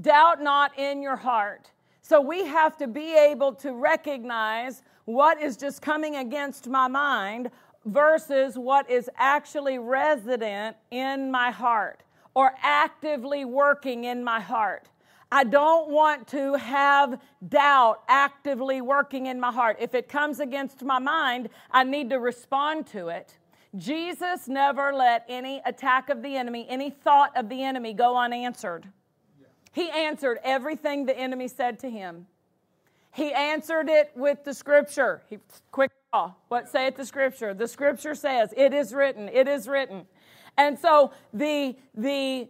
Doubt 0.00 0.42
not 0.42 0.78
in 0.78 1.02
your 1.02 1.16
heart. 1.16 1.70
So 2.02 2.20
we 2.20 2.44
have 2.44 2.76
to 2.78 2.86
be 2.86 3.16
able 3.16 3.54
to 3.54 3.72
recognize 3.72 4.82
what 5.06 5.40
is 5.40 5.56
just 5.56 5.80
coming 5.80 6.16
against 6.16 6.68
my 6.68 6.88
mind 6.88 7.50
versus 7.86 8.58
what 8.58 8.90
is 8.90 9.08
actually 9.16 9.78
resident 9.78 10.76
in 10.90 11.30
my 11.30 11.50
heart 11.50 12.02
or 12.34 12.52
actively 12.62 13.44
working 13.44 14.04
in 14.04 14.22
my 14.22 14.40
heart. 14.40 14.88
I 15.30 15.44
don't 15.44 15.90
want 15.90 16.28
to 16.28 16.54
have 16.54 17.20
doubt 17.48 18.02
actively 18.08 18.80
working 18.80 19.26
in 19.26 19.40
my 19.40 19.52
heart. 19.52 19.78
If 19.80 19.94
it 19.94 20.08
comes 20.08 20.40
against 20.40 20.82
my 20.82 20.98
mind, 20.98 21.48
I 21.70 21.84
need 21.84 22.10
to 22.10 22.18
respond 22.18 22.86
to 22.88 23.08
it. 23.08 23.36
Jesus 23.76 24.46
never 24.46 24.92
let 24.92 25.24
any 25.28 25.60
attack 25.66 26.08
of 26.08 26.22
the 26.22 26.36
enemy, 26.36 26.66
any 26.68 26.90
thought 26.90 27.36
of 27.36 27.48
the 27.48 27.62
enemy 27.62 27.92
go 27.92 28.16
unanswered. 28.16 28.86
He 29.72 29.90
answered 29.90 30.38
everything 30.44 31.06
the 31.06 31.18
enemy 31.18 31.48
said 31.48 31.80
to 31.80 31.90
him. 31.90 32.26
He 33.10 33.32
answered 33.32 33.88
it 33.88 34.12
with 34.14 34.44
the 34.44 34.54
scripture. 34.54 35.22
He, 35.28 35.38
quick 35.72 35.90
call. 36.12 36.36
What 36.48 36.68
saith 36.68 36.96
the 36.96 37.06
scripture? 37.06 37.54
The 37.54 37.66
scripture 37.66 38.14
says, 38.14 38.54
It 38.56 38.72
is 38.72 38.92
written, 38.92 39.28
it 39.28 39.48
is 39.48 39.66
written. 39.66 40.06
And 40.56 40.78
so 40.78 41.10
the, 41.32 41.76
the, 41.94 42.48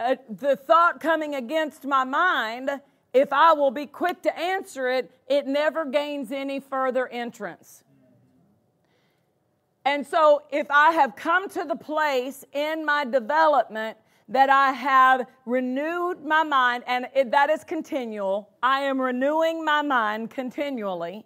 uh, 0.00 0.16
the 0.28 0.56
thought 0.56 1.00
coming 1.00 1.34
against 1.34 1.84
my 1.84 2.04
mind, 2.04 2.70
if 3.12 3.32
I 3.32 3.52
will 3.52 3.70
be 3.70 3.86
quick 3.86 4.22
to 4.22 4.36
answer 4.36 4.88
it, 4.88 5.10
it 5.28 5.46
never 5.46 5.84
gains 5.84 6.32
any 6.32 6.58
further 6.58 7.06
entrance. 7.06 7.84
And 9.84 10.06
so, 10.06 10.42
if 10.50 10.70
I 10.70 10.92
have 10.92 11.16
come 11.16 11.48
to 11.50 11.64
the 11.64 11.76
place 11.76 12.44
in 12.52 12.84
my 12.84 13.04
development 13.04 13.96
that 14.28 14.48
I 14.48 14.72
have 14.72 15.26
renewed 15.44 16.24
my 16.24 16.44
mind, 16.44 16.84
and 16.86 17.08
it, 17.14 17.30
that 17.32 17.50
is 17.50 17.64
continual. 17.64 18.48
I 18.62 18.80
am 18.80 19.00
renewing 19.00 19.64
my 19.64 19.82
mind 19.82 20.30
continually. 20.30 21.24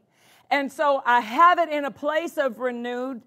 And 0.51 0.73
so 0.73 1.03
I 1.05 1.21
have 1.21 1.59
it 1.59 1.69
in 1.69 1.85
a 1.85 1.91
place 1.91 2.39
of 2.39 2.61
renewed 2.61 3.21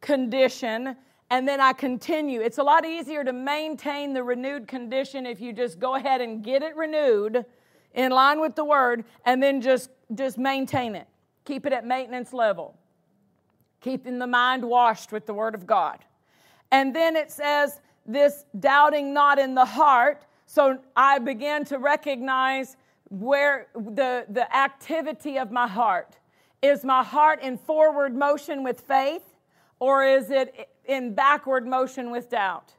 condition, 0.00 0.96
and 1.32 1.48
then 1.48 1.62
I 1.62 1.72
continue. 1.72 2.42
It's 2.42 2.58
a 2.58 2.62
lot 2.62 2.84
easier 2.84 3.24
to 3.24 3.32
maintain 3.32 4.12
the 4.12 4.22
renewed 4.22 4.68
condition 4.68 5.24
if 5.24 5.40
you 5.40 5.54
just 5.54 5.78
go 5.78 5.94
ahead 5.94 6.20
and 6.20 6.44
get 6.44 6.62
it 6.62 6.76
renewed 6.76 7.46
in 7.94 8.12
line 8.12 8.38
with 8.38 8.54
the 8.54 8.66
word, 8.66 9.04
and 9.24 9.42
then 9.42 9.62
just, 9.62 9.88
just 10.14 10.36
maintain 10.36 10.94
it. 10.94 11.06
Keep 11.46 11.64
it 11.64 11.72
at 11.72 11.86
maintenance 11.86 12.34
level. 12.34 12.76
Keeping 13.80 14.18
the 14.18 14.26
mind 14.26 14.62
washed 14.62 15.10
with 15.10 15.24
the 15.24 15.32
word 15.32 15.54
of 15.54 15.66
God. 15.66 16.00
And 16.70 16.94
then 16.94 17.16
it 17.16 17.30
says, 17.30 17.80
this 18.04 18.44
doubting 18.60 19.14
not 19.14 19.38
in 19.38 19.54
the 19.54 19.64
heart. 19.64 20.26
So 20.44 20.80
I 20.94 21.18
began 21.18 21.64
to 21.66 21.78
recognize 21.78 22.76
where 23.08 23.68
the, 23.74 24.26
the 24.28 24.54
activity 24.54 25.38
of 25.38 25.50
my 25.50 25.66
heart. 25.66 26.18
Is 26.60 26.84
my 26.84 27.02
heart 27.02 27.40
in 27.40 27.56
forward 27.56 28.14
motion 28.14 28.62
with 28.62 28.82
faith 28.82 29.22
or 29.82 30.04
is 30.04 30.30
it 30.30 30.68
in 30.86 31.14
backward 31.14 31.66
motion 31.66 32.10
with 32.10 32.30
doubt? 32.30 32.72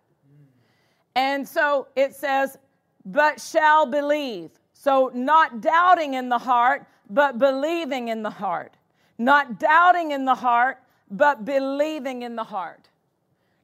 And 1.16 1.48
so 1.48 1.88
it 1.96 2.16
says, 2.16 2.58
but 3.06 3.40
shall 3.40 3.86
believe. 3.86 4.52
So 4.74 5.12
not 5.14 5.62
doubting 5.62 6.16
in 6.16 6.30
the 6.30 6.38
heart, 6.38 6.86
but 7.10 7.38
believing 7.38 8.08
in 8.08 8.24
the 8.24 8.30
heart. 8.30 8.76
Not 9.18 9.60
doubting 9.60 10.12
in 10.12 10.26
the 10.26 10.36
heart, 10.36 10.80
but 11.10 11.46
believing 11.46 12.24
in 12.24 12.36
the 12.36 12.44
heart. 12.44 12.90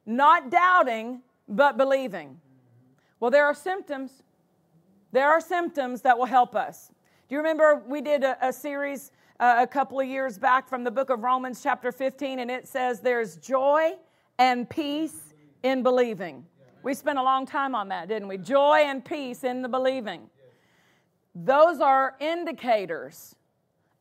Not 0.06 0.50
doubting, 0.50 1.22
but 1.48 1.76
believing. 1.76 2.40
Well, 3.18 3.30
there 3.30 3.46
are 3.46 3.54
symptoms. 3.54 4.22
There 5.12 5.28
are 5.28 5.40
symptoms 5.40 6.02
that 6.02 6.16
will 6.16 6.26
help 6.26 6.54
us. 6.54 6.92
Do 7.28 7.34
you 7.34 7.38
remember 7.38 7.82
we 7.86 8.00
did 8.00 8.24
a, 8.24 8.48
a 8.48 8.52
series 8.52 9.10
uh, 9.40 9.56
a 9.58 9.66
couple 9.66 9.98
of 9.98 10.06
years 10.06 10.38
back 10.38 10.68
from 10.68 10.84
the 10.84 10.90
book 10.90 11.10
of 11.10 11.22
Romans, 11.22 11.62
chapter 11.62 11.90
15, 11.90 12.38
and 12.38 12.50
it 12.50 12.68
says 12.68 13.00
there's 13.00 13.36
joy 13.36 13.92
and 14.40 14.68
peace 14.68 15.34
in 15.62 15.82
believing. 15.82 16.46
We 16.82 16.94
spent 16.94 17.18
a 17.18 17.22
long 17.22 17.44
time 17.44 17.74
on 17.74 17.88
that, 17.90 18.08
didn't 18.08 18.26
we? 18.26 18.38
Joy 18.38 18.82
and 18.86 19.04
peace 19.04 19.44
in 19.44 19.60
the 19.60 19.68
believing. 19.68 20.30
Those 21.34 21.80
are 21.80 22.16
indicators 22.18 23.36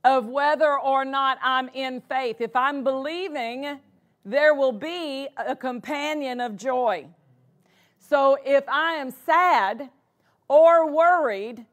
of 0.06 0.26
whether 0.28 0.80
or 0.80 1.04
not 1.04 1.38
I'm 1.44 1.68
in 1.74 2.02
faith. 2.02 2.38
If 2.40 2.56
I'm 2.56 2.86
believing, 2.86 3.80
there 4.24 4.56
will 4.56 4.72
be 4.72 5.28
a 5.38 5.58
companion 5.58 6.40
of 6.40 6.56
joy. 6.56 7.06
So 8.00 8.38
if 8.46 8.64
I 8.70 8.94
am 8.94 9.12
sad 9.12 9.90
or 10.48 10.90
worried, 10.90 11.66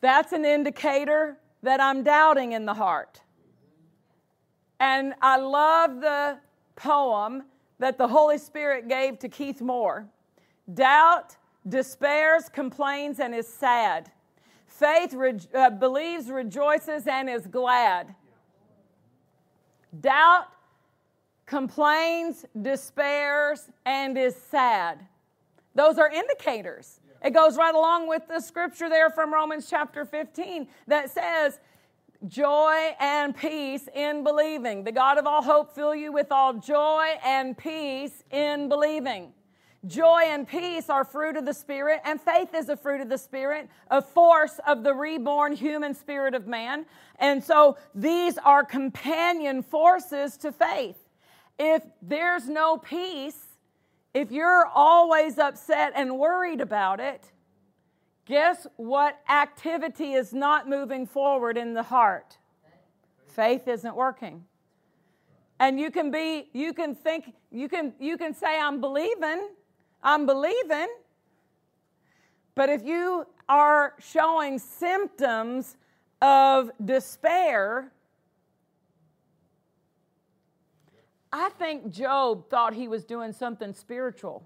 that's 0.00 0.32
an 0.32 0.46
indicator 0.46 1.36
that 1.62 1.78
I'm 1.78 2.02
doubting 2.02 2.52
in 2.52 2.64
the 2.64 2.74
heart. 2.74 3.20
And 4.80 5.12
I 5.20 5.36
love 5.36 6.00
the 6.00 6.38
poem 6.74 7.42
that 7.80 7.98
the 7.98 8.06
Holy 8.06 8.38
Spirit 8.38 8.88
gave 8.88 9.18
to 9.18 9.28
Keith 9.28 9.60
Moore 9.60 10.06
doubt, 10.72 11.36
despairs, 11.68 12.48
complains, 12.48 13.18
and 13.18 13.34
is 13.34 13.48
sad. 13.48 14.12
Faith 14.66 15.12
re- 15.14 15.40
uh, 15.52 15.70
believes, 15.70 16.30
rejoices, 16.30 17.06
and 17.06 17.28
is 17.28 17.46
glad. 17.46 18.14
Doubt, 20.00 20.46
complains, 21.46 22.44
despairs, 22.62 23.68
and 23.84 24.16
is 24.16 24.36
sad. 24.36 25.00
Those 25.74 25.98
are 25.98 26.10
indicators. 26.10 27.00
It 27.24 27.30
goes 27.30 27.56
right 27.56 27.74
along 27.74 28.08
with 28.08 28.28
the 28.28 28.40
scripture 28.40 28.88
there 28.88 29.10
from 29.10 29.32
Romans 29.34 29.68
chapter 29.68 30.04
15 30.04 30.68
that 30.86 31.10
says, 31.10 31.60
Joy 32.28 32.94
and 33.00 33.34
peace 33.34 33.88
in 33.94 34.22
believing. 34.22 34.84
The 34.84 34.92
God 34.92 35.16
of 35.16 35.26
all 35.26 35.42
hope 35.42 35.74
fill 35.74 35.94
you 35.94 36.12
with 36.12 36.30
all 36.30 36.52
joy 36.52 37.18
and 37.24 37.56
peace 37.56 38.22
in 38.30 38.68
believing. 38.68 39.32
Joy 39.86 40.24
and 40.26 40.46
peace 40.46 40.90
are 40.90 41.02
fruit 41.02 41.36
of 41.38 41.46
the 41.46 41.54
Spirit, 41.54 42.02
and 42.04 42.20
faith 42.20 42.52
is 42.54 42.68
a 42.68 42.76
fruit 42.76 43.00
of 43.00 43.08
the 43.08 43.16
Spirit, 43.16 43.70
a 43.90 44.02
force 44.02 44.60
of 44.66 44.82
the 44.82 44.92
reborn 44.92 45.54
human 45.54 45.94
spirit 45.94 46.34
of 46.34 46.46
man. 46.46 46.84
And 47.18 47.42
so 47.42 47.78
these 47.94 48.36
are 48.36 48.62
companion 48.62 49.62
forces 49.62 50.36
to 50.38 50.52
faith. 50.52 50.98
If 51.58 51.82
there's 52.02 52.46
no 52.46 52.76
peace, 52.76 53.40
if 54.12 54.30
you're 54.30 54.66
always 54.66 55.38
upset 55.38 55.94
and 55.96 56.18
worried 56.18 56.60
about 56.60 57.00
it, 57.00 57.32
guess 58.30 58.66
what 58.76 59.20
activity 59.28 60.12
is 60.12 60.32
not 60.32 60.68
moving 60.68 61.04
forward 61.04 61.58
in 61.58 61.74
the 61.74 61.82
heart? 61.82 62.38
Faith 63.26 63.66
isn't 63.66 63.96
working. 63.96 64.44
And 65.58 65.80
you 65.80 65.90
can 65.90 66.12
be, 66.12 66.48
you 66.52 66.72
can 66.72 66.94
think, 66.94 67.34
you 67.50 67.68
can, 67.68 67.92
you 67.98 68.16
can 68.16 68.32
say, 68.32 68.58
I'm 68.58 68.80
believing, 68.80 69.48
I'm 70.02 70.26
believing. 70.26 70.86
But 72.54 72.68
if 72.68 72.84
you 72.84 73.26
are 73.48 73.94
showing 73.98 74.60
symptoms 74.60 75.76
of 76.22 76.70
despair, 76.84 77.92
I 81.32 81.50
think 81.58 81.90
Job 81.90 82.48
thought 82.48 82.74
he 82.74 82.86
was 82.86 83.04
doing 83.04 83.32
something 83.32 83.74
spiritual. 83.74 84.44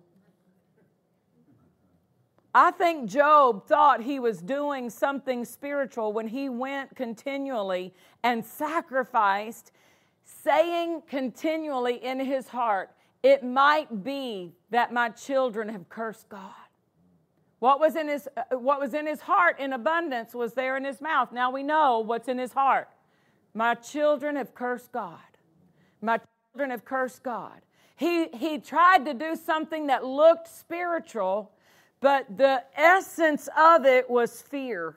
I 2.54 2.70
think 2.70 3.10
Job 3.10 3.66
thought 3.66 4.00
he 4.00 4.20
was 4.20 4.40
doing 4.40 4.88
something 4.88 5.44
spiritual 5.44 6.12
when 6.12 6.28
he 6.28 6.48
went 6.48 6.94
continually 6.94 7.92
and 8.22 8.44
sacrificed, 8.44 9.72
saying 10.22 11.02
continually 11.08 11.96
in 11.96 12.20
his 12.20 12.48
heart, 12.48 12.90
It 13.24 13.42
might 13.42 14.04
be 14.04 14.52
that 14.70 14.92
my 14.92 15.08
children 15.08 15.68
have 15.68 15.88
cursed 15.88 16.28
God. 16.28 16.52
What 17.58 17.80
was, 17.80 17.96
in 17.96 18.08
his, 18.08 18.28
uh, 18.36 18.56
what 18.56 18.78
was 18.78 18.92
in 18.92 19.06
his 19.06 19.22
heart 19.22 19.58
in 19.58 19.72
abundance 19.72 20.34
was 20.34 20.52
there 20.52 20.76
in 20.76 20.84
his 20.84 21.00
mouth. 21.00 21.32
Now 21.32 21.50
we 21.50 21.62
know 21.62 22.00
what's 22.00 22.28
in 22.28 22.38
his 22.38 22.52
heart. 22.52 22.88
My 23.54 23.74
children 23.74 24.36
have 24.36 24.54
cursed 24.54 24.92
God. 24.92 25.18
My 26.02 26.20
children 26.52 26.70
have 26.70 26.84
cursed 26.84 27.22
God. 27.22 27.62
He, 27.96 28.28
he 28.34 28.58
tried 28.58 29.06
to 29.06 29.14
do 29.14 29.34
something 29.34 29.86
that 29.86 30.04
looked 30.04 30.46
spiritual, 30.48 31.52
but 32.04 32.36
the 32.36 32.62
essence 32.76 33.48
of 33.56 33.86
it 33.86 34.10
was 34.10 34.42
fear. 34.42 34.94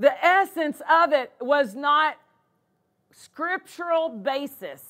The 0.00 0.12
essence 0.24 0.82
of 0.90 1.12
it 1.12 1.30
was 1.40 1.76
not 1.76 2.16
scriptural 3.12 4.08
basis. 4.08 4.82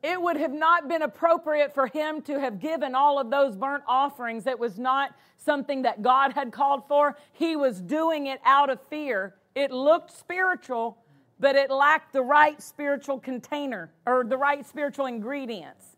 It 0.00 0.22
would 0.22 0.36
have 0.36 0.52
not 0.52 0.86
been 0.86 1.02
appropriate 1.02 1.74
for 1.74 1.88
him 1.88 2.22
to 2.22 2.38
have 2.38 2.60
given 2.60 2.94
all 2.94 3.18
of 3.18 3.30
those 3.30 3.56
burnt 3.56 3.82
offerings. 3.88 4.46
It 4.46 4.60
was 4.60 4.78
not 4.78 5.10
something 5.38 5.82
that 5.82 6.02
God 6.02 6.34
had 6.34 6.52
called 6.52 6.86
for. 6.86 7.16
He 7.32 7.56
was 7.56 7.80
doing 7.80 8.28
it 8.28 8.38
out 8.44 8.70
of 8.70 8.80
fear. 8.82 9.34
It 9.56 9.72
looked 9.72 10.16
spiritual, 10.16 10.98
but 11.40 11.56
it 11.56 11.68
lacked 11.68 12.12
the 12.12 12.22
right 12.22 12.62
spiritual 12.62 13.18
container 13.18 13.90
or 14.06 14.22
the 14.22 14.36
right 14.36 14.64
spiritual 14.64 15.06
ingredients. 15.06 15.97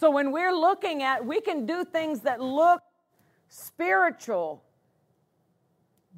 So 0.00 0.10
when 0.10 0.32
we're 0.32 0.54
looking 0.54 1.02
at, 1.02 1.26
we 1.26 1.42
can 1.42 1.66
do 1.66 1.84
things 1.84 2.20
that 2.20 2.40
look 2.40 2.80
spiritual, 3.50 4.64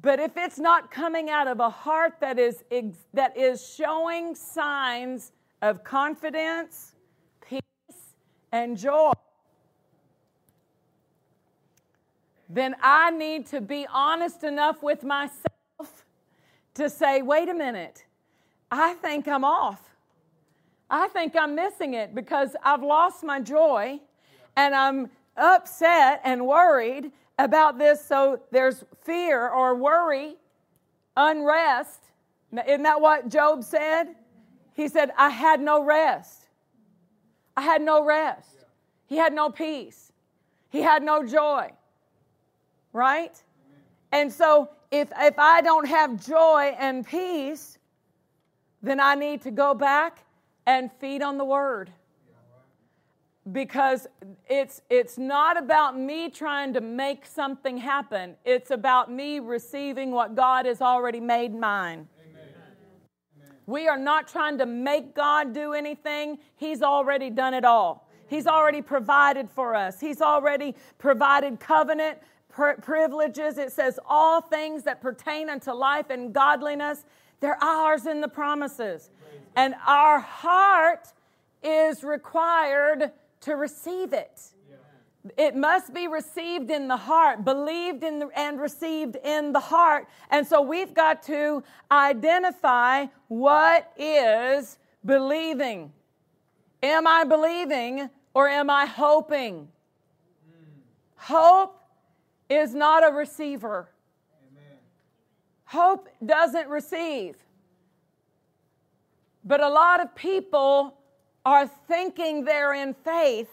but 0.01 0.21
if 0.21 0.37
it's 0.37 0.57
not 0.57 0.89
coming 0.89 1.29
out 1.29 1.49
of 1.49 1.59
a 1.59 1.69
heart 1.69 2.13
that 2.21 2.39
is, 2.39 2.63
that 3.13 3.35
is 3.35 3.61
showing 3.61 4.35
signs 4.35 5.33
of 5.61 5.83
confidence, 5.83 6.93
peace, 7.45 7.59
and 8.53 8.77
joy, 8.77 9.11
then 12.47 12.77
I 12.81 13.11
need 13.11 13.47
to 13.47 13.59
be 13.59 13.85
honest 13.91 14.45
enough 14.45 14.81
with 14.81 15.03
myself 15.03 16.05
to 16.75 16.89
say, 16.89 17.21
wait 17.21 17.49
a 17.49 17.53
minute, 17.53 18.05
I 18.71 18.93
think 18.93 19.27
I'm 19.27 19.43
off. 19.43 19.92
I 20.93 21.07
think 21.07 21.35
I'm 21.35 21.55
missing 21.55 21.95
it 21.95 22.13
because 22.13 22.55
I've 22.63 22.83
lost 22.83 23.23
my 23.23 23.39
joy 23.39 23.99
and 24.55 24.75
I'm 24.75 25.09
upset 25.35 26.21
and 26.23 26.45
worried 26.45 27.11
about 27.39 27.79
this. 27.79 28.05
So 28.05 28.39
there's 28.51 28.85
fear 29.01 29.49
or 29.49 29.73
worry, 29.73 30.35
unrest. 31.17 31.99
Isn't 32.67 32.83
that 32.83 33.01
what 33.01 33.27
Job 33.27 33.63
said? 33.63 34.09
He 34.75 34.87
said, 34.87 35.09
I 35.17 35.29
had 35.29 35.59
no 35.59 35.83
rest. 35.83 36.45
I 37.57 37.63
had 37.63 37.81
no 37.81 38.05
rest. 38.05 38.63
He 39.07 39.17
had 39.17 39.33
no 39.33 39.49
peace. 39.49 40.11
He 40.69 40.81
had 40.83 41.01
no 41.01 41.25
joy. 41.25 41.71
Right? 42.91 43.35
And 44.11 44.31
so 44.31 44.69
if, 44.91 45.11
if 45.19 45.39
I 45.39 45.61
don't 45.61 45.87
have 45.87 46.23
joy 46.23 46.75
and 46.77 47.03
peace, 47.03 47.79
then 48.83 48.99
I 48.99 49.15
need 49.15 49.41
to 49.41 49.49
go 49.49 49.73
back 49.73 50.23
and 50.65 50.91
feed 50.99 51.21
on 51.21 51.37
the 51.37 51.45
word. 51.45 51.91
Because 53.51 54.07
it's 54.47 54.81
it's 54.89 55.17
not 55.17 55.57
about 55.57 55.99
me 55.99 56.29
trying 56.29 56.73
to 56.73 56.81
make 56.81 57.25
something 57.25 57.77
happen. 57.77 58.35
It's 58.45 58.71
about 58.71 59.11
me 59.11 59.39
receiving 59.39 60.11
what 60.11 60.35
god 60.35 60.65
has 60.65 60.81
already 60.81 61.19
made 61.19 61.53
mine. 61.53 62.07
We 63.65 63.87
are 63.87 63.97
not 63.97 64.27
trying 64.27 64.57
to 64.59 64.65
make 64.65 65.13
god 65.13 65.53
do 65.53 65.73
anything. 65.73 66.39
He's 66.55 66.81
already 66.81 67.29
done 67.29 67.53
it 67.53 67.65
all. 67.65 68.09
He's 68.27 68.47
already 68.47 68.81
provided 68.81 69.49
for 69.49 69.75
us. 69.75 69.99
He's 69.99 70.21
already 70.21 70.75
provided 70.97 71.59
covenant 71.59 72.19
privileges. 72.81 73.57
It 73.57 73.71
says 73.73 73.99
all 74.07 74.39
things 74.39 74.83
that 74.83 75.01
pertain 75.01 75.49
unto 75.49 75.71
life 75.71 76.09
and 76.09 76.33
godliness 76.33 77.05
they're 77.43 77.61
ours 77.61 78.05
in 78.05 78.21
the 78.21 78.27
promises 78.29 79.09
and 79.55 79.75
our 79.85 80.19
heart 80.19 81.07
is 81.61 82.03
required 82.03 83.11
to 83.41 83.55
receive 83.55 84.13
it. 84.13 84.41
It 85.37 85.55
must 85.55 85.93
be 85.93 86.07
received 86.07 86.69
in 86.69 86.89
the 86.89 86.97
heart, 86.97 87.45
believed 87.45 88.03
in 88.03 88.19
the, 88.19 88.29
and 88.35 88.59
received 88.59 89.15
in 89.23 89.53
the 89.53 89.59
heart. 89.59 90.07
And 90.29 90.45
so 90.45 90.61
we've 90.61 90.93
got 90.93 91.23
to 91.23 91.63
identify 91.89 93.05
what 93.29 93.93
is 93.97 94.77
believing. 95.05 95.93
Am 96.81 97.07
I 97.07 97.23
believing 97.23 98.09
or 98.33 98.49
am 98.49 98.69
I 98.69 98.85
hoping? 98.85 99.69
Hmm. 100.45 100.75
Hope 101.15 101.79
is 102.49 102.75
not 102.75 103.09
a 103.09 103.13
receiver. 103.13 103.87
Hope 105.73 106.07
doesn't 106.23 106.67
receive. 106.67 107.35
But 109.45 109.61
a 109.61 109.69
lot 109.69 109.99
of 110.01 110.15
people 110.15 110.97
are 111.45 111.67
thinking 111.67 112.45
they're 112.45 112.73
in 112.73 112.93
faith, 112.93 113.49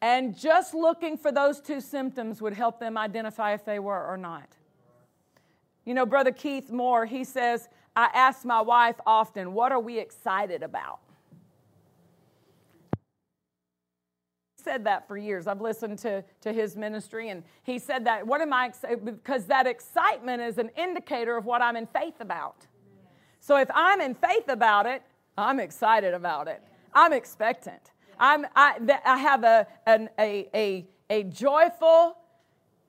and 0.00 0.38
just 0.38 0.72
looking 0.72 1.18
for 1.18 1.32
those 1.32 1.60
two 1.60 1.80
symptoms 1.80 2.40
would 2.40 2.54
help 2.54 2.78
them 2.78 2.96
identify 2.96 3.52
if 3.52 3.64
they 3.64 3.78
were 3.78 4.06
or 4.06 4.16
not. 4.16 4.48
You 5.84 5.94
know, 5.94 6.06
Brother 6.06 6.30
Keith 6.30 6.70
Moore, 6.70 7.04
he 7.04 7.24
says, 7.24 7.68
I 7.96 8.08
ask 8.14 8.44
my 8.44 8.60
wife 8.60 8.96
often, 9.04 9.52
what 9.52 9.72
are 9.72 9.80
we 9.80 9.98
excited 9.98 10.62
about? 10.62 11.00
He 14.56 14.62
said 14.62 14.84
that 14.84 15.08
for 15.08 15.16
years. 15.16 15.46
I've 15.46 15.60
listened 15.60 15.98
to, 16.00 16.22
to 16.42 16.52
his 16.52 16.76
ministry, 16.76 17.30
and 17.30 17.42
he 17.64 17.78
said 17.78 18.04
that. 18.06 18.26
What 18.26 18.40
am 18.40 18.52
I 18.52 18.66
excited? 18.66 19.04
Because 19.04 19.46
that 19.46 19.66
excitement 19.66 20.40
is 20.40 20.58
an 20.58 20.70
indicator 20.76 21.36
of 21.36 21.44
what 21.44 21.60
I'm 21.60 21.76
in 21.76 21.86
faith 21.86 22.20
about. 22.20 22.66
So 23.40 23.56
if 23.56 23.68
I'm 23.74 24.00
in 24.00 24.14
faith 24.14 24.48
about 24.48 24.86
it, 24.86 25.02
I'm 25.36 25.58
excited 25.58 26.14
about 26.14 26.46
it. 26.46 26.62
I'm 26.94 27.12
expectant. 27.12 27.90
I'm, 28.18 28.46
I, 28.54 28.78
I 29.04 29.16
have 29.16 29.44
a, 29.44 29.66
an, 29.86 30.10
a, 30.18 30.48
a, 30.54 30.86
a 31.08 31.22
joyful, 31.24 32.16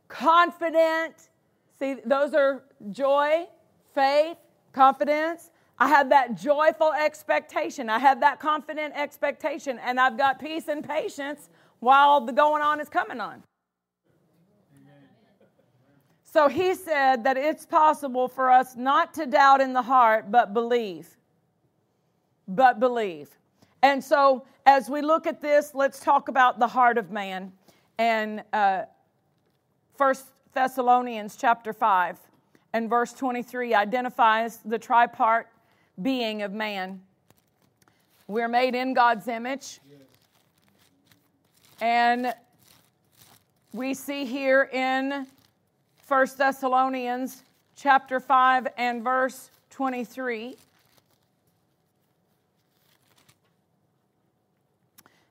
confident, 0.09 1.29
see, 1.79 1.95
those 2.05 2.33
are 2.33 2.63
joy, 2.91 3.47
faith, 3.95 4.37
confidence. 4.73 5.51
I 5.79 5.87
have 5.87 6.09
that 6.09 6.35
joyful 6.37 6.93
expectation. 6.93 7.89
I 7.89 7.99
have 7.99 8.19
that 8.19 8.39
confident 8.39 8.93
expectation, 8.95 9.79
and 9.79 9.99
I've 9.99 10.17
got 10.17 10.39
peace 10.39 10.67
and 10.67 10.87
patience 10.87 11.49
while 11.79 12.21
the 12.21 12.33
going 12.33 12.61
on 12.61 12.79
is 12.79 12.89
coming 12.89 13.19
on. 13.19 13.43
So 16.31 16.47
he 16.47 16.75
said 16.75 17.25
that 17.25 17.37
it's 17.37 17.65
possible 17.65 18.27
for 18.27 18.49
us 18.49 18.75
not 18.75 19.13
to 19.15 19.25
doubt 19.25 19.61
in 19.61 19.73
the 19.73 19.81
heart, 19.81 20.31
but 20.31 20.53
believe 20.53 21.17
but 22.55 22.79
believe. 22.79 23.29
And 23.81 24.03
so, 24.03 24.45
as 24.65 24.89
we 24.89 25.01
look 25.01 25.25
at 25.25 25.41
this, 25.41 25.73
let's 25.73 25.99
talk 25.99 26.27
about 26.27 26.59
the 26.59 26.67
heart 26.67 26.97
of 26.97 27.09
man. 27.09 27.51
And 27.97 28.43
uh, 28.53 28.83
Thessalonians 30.53 31.35
chapter 31.35 31.73
5 31.73 32.19
and 32.73 32.89
verse 32.89 33.13
23 33.13 33.73
identifies 33.73 34.57
the 34.57 34.77
tripart 34.77 35.45
being 36.01 36.41
of 36.41 36.51
man. 36.51 37.01
We're 38.27 38.47
made 38.47 38.75
in 38.75 38.93
God's 38.93 39.27
image. 39.27 39.79
And 41.79 42.33
we 43.73 43.93
see 43.93 44.25
here 44.25 44.69
in 44.71 45.25
First 46.11 46.39
Thessalonians 46.39 47.41
chapter 47.73 48.19
5 48.19 48.67
and 48.75 49.01
verse 49.01 49.49
23 49.69 50.57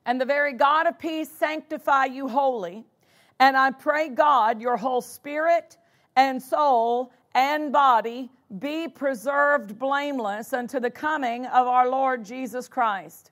and 0.07 0.19
the 0.19 0.25
very 0.25 0.53
God 0.53 0.87
of 0.87 0.97
peace 0.97 1.29
sanctify 1.29 2.05
you 2.05 2.27
wholly. 2.27 2.83
And 3.39 3.55
I 3.55 3.69
pray, 3.69 4.09
God, 4.09 4.59
your 4.59 4.75
whole 4.75 5.01
spirit 5.01 5.77
and 6.15 6.41
soul 6.41 7.11
and 7.35 7.71
body 7.71 8.31
be 8.57 8.87
preserved 8.87 9.77
blameless 9.77 10.51
unto 10.51 10.79
the 10.79 10.89
coming 10.89 11.45
of 11.45 11.67
our 11.67 11.87
Lord 11.87 12.25
Jesus 12.25 12.67
Christ. 12.67 13.29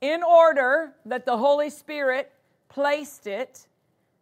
In 0.00 0.24
order 0.24 0.94
that 1.06 1.26
the 1.26 1.36
Holy 1.36 1.70
Spirit 1.70 2.32
placed 2.68 3.28
it, 3.28 3.68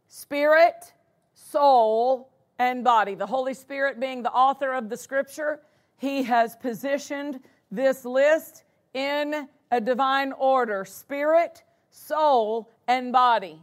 spirit, 0.09 0.93
soul, 1.33 2.29
and 2.59 2.83
body. 2.85 3.15
The 3.15 3.27
Holy 3.27 3.55
Spirit 3.55 4.01
being 4.01 4.23
the 4.23 4.33
author 4.33 4.73
of 4.73 4.89
the 4.89 4.97
scripture, 4.97 5.61
he 5.97 6.23
has 6.25 6.57
positioned 6.57 7.41
this 7.71 8.05
list 8.05 8.65
in 8.95 9.49
a 9.71 9.81
divine 9.81 10.33
order 10.33 10.85
spirit, 10.85 11.63
soul, 11.91 12.71
and 12.87 13.13
body. 13.13 13.61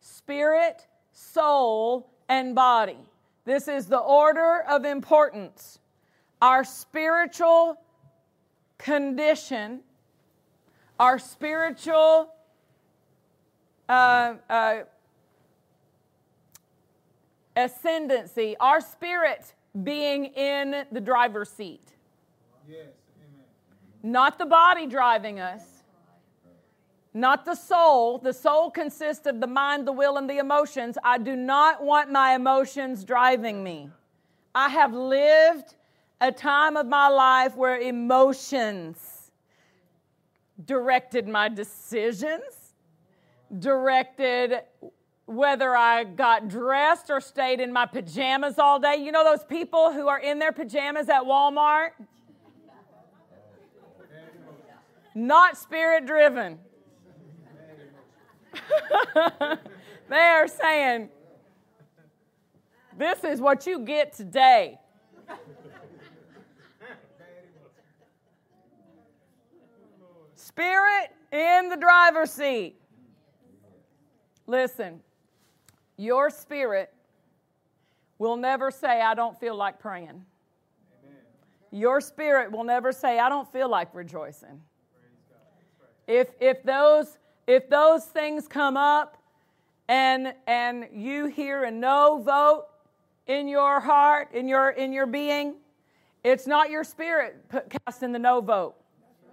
Spirit, 0.00 0.86
soul, 1.12 2.10
and 2.28 2.54
body. 2.54 2.98
This 3.44 3.68
is 3.68 3.86
the 3.86 3.98
order 3.98 4.62
of 4.68 4.84
importance. 4.84 5.78
Our 6.42 6.64
spiritual 6.64 7.78
condition, 8.78 9.80
our 10.98 11.18
spiritual 11.18 12.32
uh, 13.88 14.34
uh, 14.50 14.80
ascendancy, 17.56 18.56
our 18.60 18.80
spirit 18.80 19.54
being 19.82 20.26
in 20.26 20.84
the 20.92 21.00
driver's 21.00 21.48
seat. 21.48 21.94
Yes, 22.68 22.86
Not 24.02 24.38
the 24.38 24.46
body 24.46 24.86
driving 24.86 25.40
us, 25.40 25.62
not 27.16 27.46
the 27.46 27.54
soul. 27.54 28.18
The 28.18 28.32
soul 28.32 28.70
consists 28.70 29.26
of 29.26 29.40
the 29.40 29.46
mind, 29.46 29.86
the 29.86 29.92
will, 29.92 30.18
and 30.18 30.28
the 30.28 30.36
emotions. 30.36 30.98
I 31.02 31.16
do 31.16 31.34
not 31.34 31.82
want 31.82 32.12
my 32.12 32.34
emotions 32.34 33.04
driving 33.04 33.64
me. 33.64 33.88
I 34.54 34.68
have 34.68 34.92
lived 34.92 35.76
a 36.20 36.30
time 36.30 36.76
of 36.76 36.86
my 36.86 37.08
life 37.08 37.56
where 37.56 37.78
emotions 37.78 39.30
directed 40.64 41.26
my 41.26 41.48
decisions, 41.48 42.74
directed 43.58 44.60
whether 45.26 45.76
I 45.76 46.04
got 46.04 46.48
dressed 46.48 47.10
or 47.10 47.20
stayed 47.20 47.60
in 47.60 47.72
my 47.72 47.84
pajamas 47.84 48.58
all 48.58 48.78
day. 48.78 48.96
You 48.96 49.10
know 49.12 49.24
those 49.24 49.44
people 49.44 49.92
who 49.92 50.08
are 50.08 50.20
in 50.20 50.38
their 50.38 50.52
pajamas 50.52 51.08
at 51.08 51.22
Walmart? 51.22 51.90
Not 55.14 55.56
spirit 55.56 56.06
driven. 56.06 56.58
they 60.08 60.16
are 60.16 60.46
saying, 60.46 61.08
This 62.96 63.24
is 63.24 63.40
what 63.40 63.66
you 63.66 63.80
get 63.80 64.12
today. 64.12 64.78
Spirit 70.34 71.10
in 71.32 71.68
the 71.70 71.76
driver's 71.76 72.30
seat. 72.30 72.76
Listen, 74.46 75.00
your 75.96 76.30
spirit 76.30 76.92
will 78.18 78.36
never 78.36 78.70
say, 78.70 79.00
I 79.00 79.14
don't 79.14 79.38
feel 79.38 79.54
like 79.54 79.78
praying. 79.78 80.08
Amen. 80.08 81.16
Your 81.70 82.00
spirit 82.00 82.50
will 82.50 82.64
never 82.64 82.92
say, 82.92 83.18
I 83.18 83.28
don't 83.28 83.50
feel 83.52 83.68
like 83.68 83.94
rejoicing. 83.94 84.60
If, 86.06 86.28
if 86.40 86.62
those 86.62 87.18
if 87.46 87.68
those 87.68 88.04
things 88.04 88.48
come 88.48 88.76
up 88.76 89.22
and 89.88 90.34
and 90.46 90.86
you 90.92 91.26
hear 91.26 91.64
a 91.64 91.70
no 91.70 92.20
vote 92.24 92.66
in 93.26 93.48
your 93.48 93.80
heart, 93.80 94.32
in 94.32 94.48
your 94.48 94.70
in 94.70 94.92
your 94.92 95.06
being, 95.06 95.56
it's 96.24 96.46
not 96.46 96.70
your 96.70 96.84
spirit 96.84 97.48
put, 97.48 97.72
casting 97.86 98.12
the 98.12 98.18
no 98.18 98.40
vote. 98.40 98.74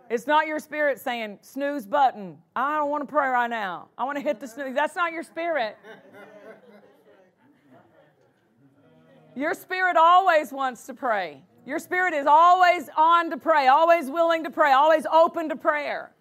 It's 0.09 0.27
not 0.27 0.45
your 0.47 0.59
spirit 0.59 0.99
saying 0.99 1.39
snooze 1.41 1.87
button. 1.87 2.37
I 2.55 2.77
don't 2.77 2.89
want 2.89 3.01
to 3.01 3.11
pray 3.11 3.27
right 3.29 3.49
now. 3.49 3.87
I 3.97 4.03
want 4.03 4.17
to 4.17 4.23
hit 4.23 4.39
the 4.39 4.47
snooze. 4.47 4.75
That's 4.75 4.95
not 4.95 5.11
your 5.11 5.23
spirit. 5.23 5.77
Your 9.35 9.53
spirit 9.53 9.97
always 9.97 10.51
wants 10.51 10.85
to 10.85 10.93
pray. 10.93 11.43
Your 11.65 11.79
spirit 11.79 12.13
is 12.13 12.27
always 12.27 12.89
on 12.95 13.29
to 13.31 13.37
pray, 13.37 13.67
always 13.67 14.09
willing 14.09 14.43
to 14.43 14.49
pray, 14.49 14.73
always 14.73 15.05
open 15.11 15.49
to 15.49 15.55
prayer. 15.55 16.11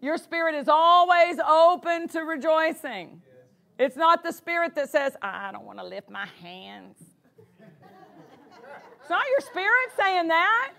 Your 0.00 0.18
spirit 0.18 0.56
is 0.56 0.68
always 0.68 1.38
open 1.38 2.08
to 2.08 2.22
rejoicing. 2.22 3.22
It's 3.78 3.96
not 3.96 4.24
the 4.24 4.32
spirit 4.32 4.74
that 4.74 4.90
says, 4.90 5.16
I 5.22 5.52
don't 5.52 5.64
want 5.64 5.78
to 5.78 5.84
lift 5.84 6.10
my 6.10 6.26
hands. 6.40 6.96
It's 9.00 9.10
not 9.10 9.24
your 9.28 9.40
spirit 9.40 9.90
saying 9.96 10.28
that. 10.28 10.72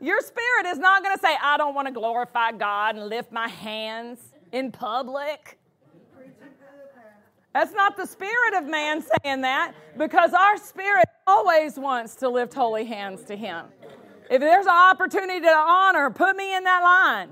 Your 0.00 0.20
spirit 0.20 0.66
is 0.66 0.78
not 0.78 1.04
going 1.04 1.14
to 1.14 1.20
say, 1.20 1.36
I 1.40 1.56
don't 1.56 1.74
want 1.74 1.86
to 1.86 1.92
glorify 1.92 2.52
God 2.52 2.96
and 2.96 3.06
lift 3.06 3.30
my 3.30 3.48
hands 3.48 4.18
in 4.50 4.72
public. 4.72 5.59
That's 7.52 7.72
not 7.72 7.96
the 7.96 8.06
spirit 8.06 8.54
of 8.54 8.66
man 8.68 9.02
saying 9.02 9.40
that 9.40 9.74
because 9.98 10.32
our 10.32 10.56
spirit 10.56 11.06
always 11.26 11.76
wants 11.76 12.14
to 12.16 12.28
lift 12.28 12.54
holy 12.54 12.84
hands 12.84 13.24
to 13.24 13.36
Him. 13.36 13.66
If 14.30 14.40
there's 14.40 14.66
an 14.66 14.72
opportunity 14.72 15.40
to 15.40 15.48
honor, 15.48 16.10
put 16.10 16.36
me 16.36 16.54
in 16.56 16.62
that 16.64 16.80
line. 16.82 17.30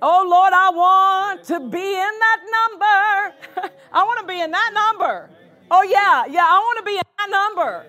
Oh 0.00 0.26
Lord, 0.28 0.52
I 0.52 0.70
want 0.70 1.44
to 1.44 1.60
be 1.60 1.78
in 1.78 2.12
that 2.18 2.40
number. 2.58 3.70
I 3.92 4.04
want 4.04 4.20
to 4.20 4.26
be 4.26 4.40
in 4.40 4.50
that 4.50 4.70
number. 4.72 5.30
Oh 5.70 5.82
yeah, 5.82 6.24
yeah, 6.26 6.44
I 6.44 6.58
want 6.58 6.78
to 6.78 6.84
be 6.84 6.96
in 6.96 7.02
that 7.18 7.30
number. 7.30 7.86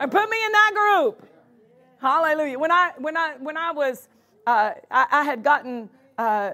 And 0.00 0.10
put 0.10 0.28
me 0.28 0.36
in 0.44 0.52
that 0.52 0.72
group. 0.74 1.28
Hallelujah. 2.00 2.58
When 2.58 2.72
I 2.72 2.92
when 2.98 3.16
I 3.16 3.36
when 3.38 3.56
I 3.56 3.72
was 3.72 4.08
uh, 4.46 4.72
I, 4.90 5.06
I, 5.10 5.24
had 5.24 5.42
gotten 5.42 5.90
uh, 6.18 6.52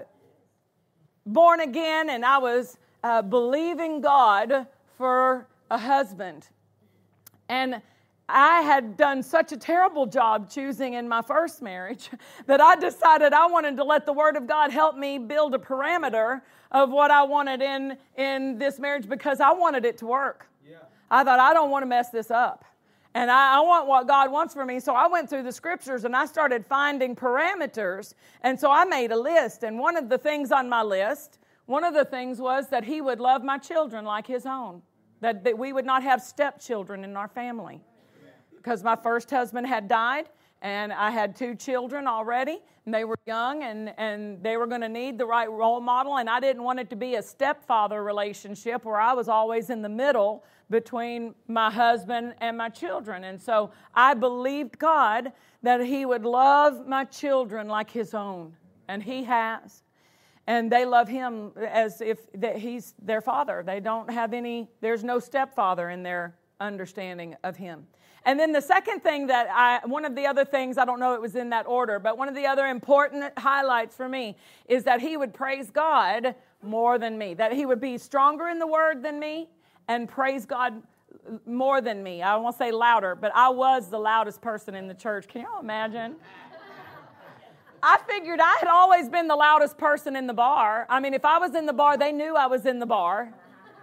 born 1.25 1.59
again 1.59 2.09
and 2.09 2.25
I 2.25 2.39
was 2.39 2.77
uh, 3.03 3.21
believing 3.21 4.01
God 4.01 4.67
for 4.97 5.47
a 5.69 5.77
husband. 5.77 6.47
And 7.49 7.81
I 8.29 8.61
had 8.61 8.95
done 8.95 9.21
such 9.21 9.51
a 9.51 9.57
terrible 9.57 10.05
job 10.05 10.49
choosing 10.49 10.93
in 10.93 11.07
my 11.09 11.21
first 11.21 11.61
marriage 11.61 12.09
that 12.47 12.61
I 12.61 12.75
decided 12.75 13.33
I 13.33 13.47
wanted 13.47 13.77
to 13.77 13.83
let 13.83 14.05
the 14.05 14.13
Word 14.13 14.37
of 14.37 14.47
God 14.47 14.71
help 14.71 14.95
me 14.95 15.17
build 15.17 15.53
a 15.53 15.57
parameter 15.57 16.41
of 16.71 16.89
what 16.89 17.11
I 17.11 17.23
wanted 17.23 17.61
in, 17.61 17.97
in 18.17 18.57
this 18.57 18.79
marriage 18.79 19.07
because 19.07 19.39
I 19.39 19.51
wanted 19.51 19.85
it 19.85 19.97
to 19.99 20.07
work. 20.07 20.47
Yeah. 20.67 20.77
I 21.11 21.23
thought, 21.23 21.39
I 21.39 21.53
don't 21.53 21.69
want 21.69 21.83
to 21.83 21.87
mess 21.87 22.09
this 22.09 22.31
up. 22.31 22.65
And 23.15 23.29
I, 23.29 23.57
I, 23.57 23.59
want 23.59 23.87
what 23.87 24.07
God 24.07 24.31
wants 24.31 24.55
for 24.55 24.65
me. 24.65 24.79
So 24.79 24.95
I 24.95 25.05
went 25.05 25.29
through 25.29 25.43
the 25.43 25.51
scriptures 25.51 26.03
and 26.03 26.15
I 26.15 26.25
started 26.25 26.65
finding 26.65 27.15
parameters. 27.15 28.15
And 28.41 28.59
so 28.59 28.71
I 28.71 28.85
made 28.85 29.11
a 29.11 29.15
list. 29.15 29.61
And 29.61 29.77
one 29.77 29.97
of 29.97 30.09
the 30.09 30.17
things 30.17 30.51
on 30.51 30.67
my 30.67 30.81
list 30.81 31.37
one 31.65 31.83
of 31.83 31.93
the 31.93 32.05
things 32.05 32.39
was 32.39 32.69
that 32.69 32.83
he 32.83 33.01
would 33.01 33.19
love 33.19 33.43
my 33.43 33.57
children 33.57 34.05
like 34.05 34.27
his 34.27 34.45
own, 34.45 34.81
that, 35.21 35.43
that 35.43 35.57
we 35.57 35.71
would 35.71 35.85
not 35.85 36.03
have 36.03 36.21
stepchildren 36.21 37.03
in 37.03 37.15
our 37.15 37.27
family. 37.27 37.81
Because 38.55 38.83
my 38.83 38.95
first 38.95 39.29
husband 39.29 39.67
had 39.67 39.87
died, 39.87 40.29
and 40.61 40.93
I 40.93 41.11
had 41.11 41.35
two 41.35 41.55
children 41.55 42.07
already, 42.07 42.59
and 42.85 42.93
they 42.93 43.03
were 43.03 43.17
young, 43.25 43.63
and, 43.63 43.93
and 43.97 44.41
they 44.41 44.55
were 44.55 44.67
going 44.67 44.81
to 44.81 44.89
need 44.89 45.17
the 45.17 45.25
right 45.25 45.51
role 45.51 45.81
model, 45.81 46.17
and 46.17 46.29
I 46.29 46.39
didn't 46.39 46.63
want 46.63 46.79
it 46.79 46.89
to 46.91 46.95
be 46.95 47.15
a 47.15 47.21
stepfather 47.21 48.03
relationship 48.03 48.85
where 48.85 48.99
I 48.99 49.11
was 49.13 49.27
always 49.27 49.69
in 49.69 49.81
the 49.81 49.89
middle 49.89 50.45
between 50.69 51.35
my 51.47 51.69
husband 51.69 52.35
and 52.39 52.57
my 52.57 52.69
children. 52.69 53.25
And 53.25 53.41
so 53.41 53.71
I 53.93 54.13
believed 54.13 54.79
God 54.79 55.33
that 55.61 55.85
He 55.85 56.05
would 56.05 56.23
love 56.25 56.87
my 56.87 57.03
children 57.03 57.67
like 57.67 57.91
His 57.91 58.13
own, 58.13 58.55
and 58.87 59.03
He 59.03 59.23
has 59.25 59.83
and 60.47 60.71
they 60.71 60.85
love 60.85 61.07
him 61.07 61.51
as 61.57 62.01
if 62.01 62.19
he's 62.55 62.93
their 63.01 63.21
father. 63.21 63.63
They 63.65 63.79
don't 63.79 64.09
have 64.09 64.33
any, 64.33 64.69
there's 64.81 65.03
no 65.03 65.19
stepfather 65.19 65.89
in 65.89 66.03
their 66.03 66.35
understanding 66.59 67.35
of 67.43 67.55
him. 67.55 67.87
And 68.25 68.39
then 68.39 68.53
the 68.53 68.61
second 68.61 69.01
thing 69.01 69.27
that 69.27 69.47
I, 69.51 69.85
one 69.85 70.05
of 70.05 70.15
the 70.15 70.25
other 70.25 70.45
things, 70.45 70.77
I 70.77 70.85
don't 70.85 70.99
know 70.99 71.13
it 71.13 71.21
was 71.21 71.35
in 71.35 71.49
that 71.49 71.67
order, 71.67 71.99
but 71.99 72.17
one 72.17 72.29
of 72.29 72.35
the 72.35 72.45
other 72.45 72.67
important 72.67 73.37
highlights 73.37 73.95
for 73.95 74.07
me 74.07 74.37
is 74.67 74.85
that 74.85 75.01
he 75.01 75.17
would 75.17 75.33
praise 75.33 75.69
God 75.69 76.35
more 76.61 76.97
than 76.97 77.17
me, 77.17 77.33
that 77.33 77.51
he 77.51 77.65
would 77.65 77.81
be 77.81 77.97
stronger 77.97 78.47
in 78.47 78.59
the 78.59 78.67
word 78.67 79.03
than 79.03 79.19
me 79.19 79.49
and 79.89 80.07
praise 80.07 80.45
God 80.45 80.81
more 81.45 81.81
than 81.81 82.01
me. 82.01 82.21
I 82.21 82.35
won't 82.37 82.57
say 82.57 82.71
louder, 82.71 83.15
but 83.15 83.31
I 83.35 83.49
was 83.49 83.89
the 83.89 83.99
loudest 83.99 84.41
person 84.41 84.75
in 84.75 84.87
the 84.87 84.93
church. 84.93 85.27
Can 85.27 85.41
y'all 85.41 85.59
imagine? 85.59 86.15
I 87.85 87.99
figured 88.07 88.39
I 88.39 88.55
had 88.59 88.69
always 88.69 89.09
been 89.09 89.27
the 89.27 89.35
loudest 89.35 89.77
person 89.77 90.15
in 90.15 90.25
the 90.25 90.33
bar. 90.33 90.85
I 90.89 91.01
mean, 91.01 91.13
if 91.13 91.25
I 91.25 91.37
was 91.37 91.53
in 91.53 91.65
the 91.65 91.73
bar, 91.73 91.97
they 91.97 92.13
knew 92.13 92.33
I 92.33 92.47
was 92.47 92.65
in 92.65 92.79
the 92.79 92.85
bar. 92.85 93.33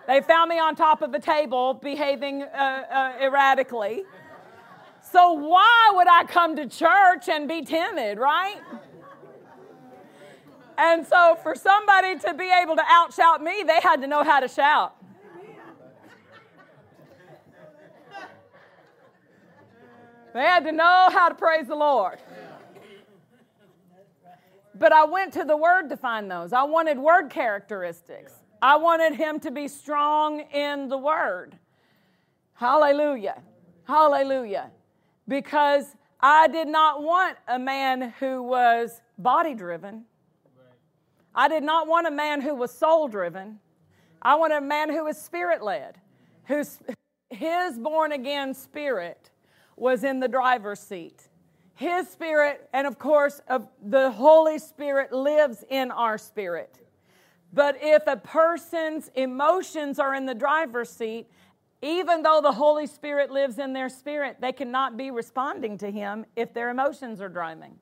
They 0.06 0.22
found 0.22 0.48
me 0.48 0.58
on 0.58 0.74
top 0.74 1.02
of 1.02 1.12
a 1.12 1.18
table 1.18 1.74
behaving 1.74 2.42
uh, 2.42 2.46
uh, 2.46 3.12
erratically. 3.20 4.04
So, 5.02 5.32
why 5.32 5.92
would 5.94 6.08
I 6.08 6.24
come 6.24 6.56
to 6.56 6.66
church 6.66 7.28
and 7.28 7.46
be 7.46 7.62
timid, 7.62 8.18
right? 8.18 8.56
And 10.78 11.06
so, 11.06 11.36
for 11.42 11.54
somebody 11.54 12.18
to 12.20 12.32
be 12.32 12.50
able 12.62 12.76
to 12.76 12.82
outshout 12.82 13.42
me, 13.42 13.64
they 13.66 13.80
had 13.80 14.00
to 14.00 14.06
know 14.06 14.24
how 14.24 14.40
to 14.40 14.48
shout. 14.48 14.96
They 20.32 20.40
had 20.40 20.64
to 20.64 20.72
know 20.72 21.08
how 21.12 21.28
to 21.28 21.34
praise 21.34 21.66
the 21.66 21.76
Lord. 21.76 22.18
But 24.80 24.94
I 24.94 25.04
went 25.04 25.34
to 25.34 25.44
the 25.44 25.58
Word 25.58 25.90
to 25.90 25.96
find 25.96 26.28
those. 26.30 26.54
I 26.54 26.62
wanted 26.62 26.98
Word 26.98 27.28
characteristics. 27.28 28.32
I 28.62 28.76
wanted 28.76 29.14
him 29.14 29.38
to 29.40 29.50
be 29.50 29.68
strong 29.68 30.40
in 30.40 30.88
the 30.88 30.96
Word. 30.96 31.58
Hallelujah. 32.54 33.42
Hallelujah. 33.86 34.70
Because 35.28 35.84
I 36.18 36.48
did 36.48 36.66
not 36.66 37.02
want 37.02 37.36
a 37.46 37.58
man 37.58 38.14
who 38.18 38.42
was 38.42 39.02
body 39.18 39.54
driven. 39.54 40.06
I 41.34 41.48
did 41.48 41.62
not 41.62 41.86
want 41.86 42.06
a 42.06 42.10
man 42.10 42.40
who 42.40 42.54
was 42.54 42.72
soul 42.72 43.06
driven. 43.06 43.60
I 44.22 44.34
wanted 44.36 44.56
a 44.56 44.62
man 44.62 44.90
who 44.90 45.04
was 45.04 45.20
spirit 45.20 45.62
led, 45.62 45.98
whose 46.44 46.78
his 47.28 47.78
born 47.78 48.12
again 48.12 48.54
spirit 48.54 49.30
was 49.76 50.04
in 50.04 50.20
the 50.20 50.28
driver's 50.28 50.80
seat. 50.80 51.28
His 51.80 52.10
Spirit, 52.10 52.68
and 52.74 52.86
of 52.86 52.98
course, 52.98 53.40
of 53.48 53.66
the 53.82 54.10
Holy 54.10 54.58
Spirit 54.58 55.14
lives 55.14 55.64
in 55.70 55.90
our 55.90 56.18
spirit. 56.18 56.78
But 57.54 57.78
if 57.80 58.06
a 58.06 58.18
person's 58.18 59.10
emotions 59.14 59.98
are 59.98 60.14
in 60.14 60.26
the 60.26 60.34
driver's 60.34 60.90
seat, 60.90 61.26
even 61.80 62.22
though 62.22 62.42
the 62.42 62.52
Holy 62.52 62.86
Spirit 62.86 63.30
lives 63.30 63.58
in 63.58 63.72
their 63.72 63.88
spirit, 63.88 64.36
they 64.42 64.52
cannot 64.52 64.98
be 64.98 65.10
responding 65.10 65.78
to 65.78 65.90
Him 65.90 66.26
if 66.36 66.52
their 66.52 66.68
emotions 66.68 67.18
are 67.18 67.30
driving. 67.30 67.74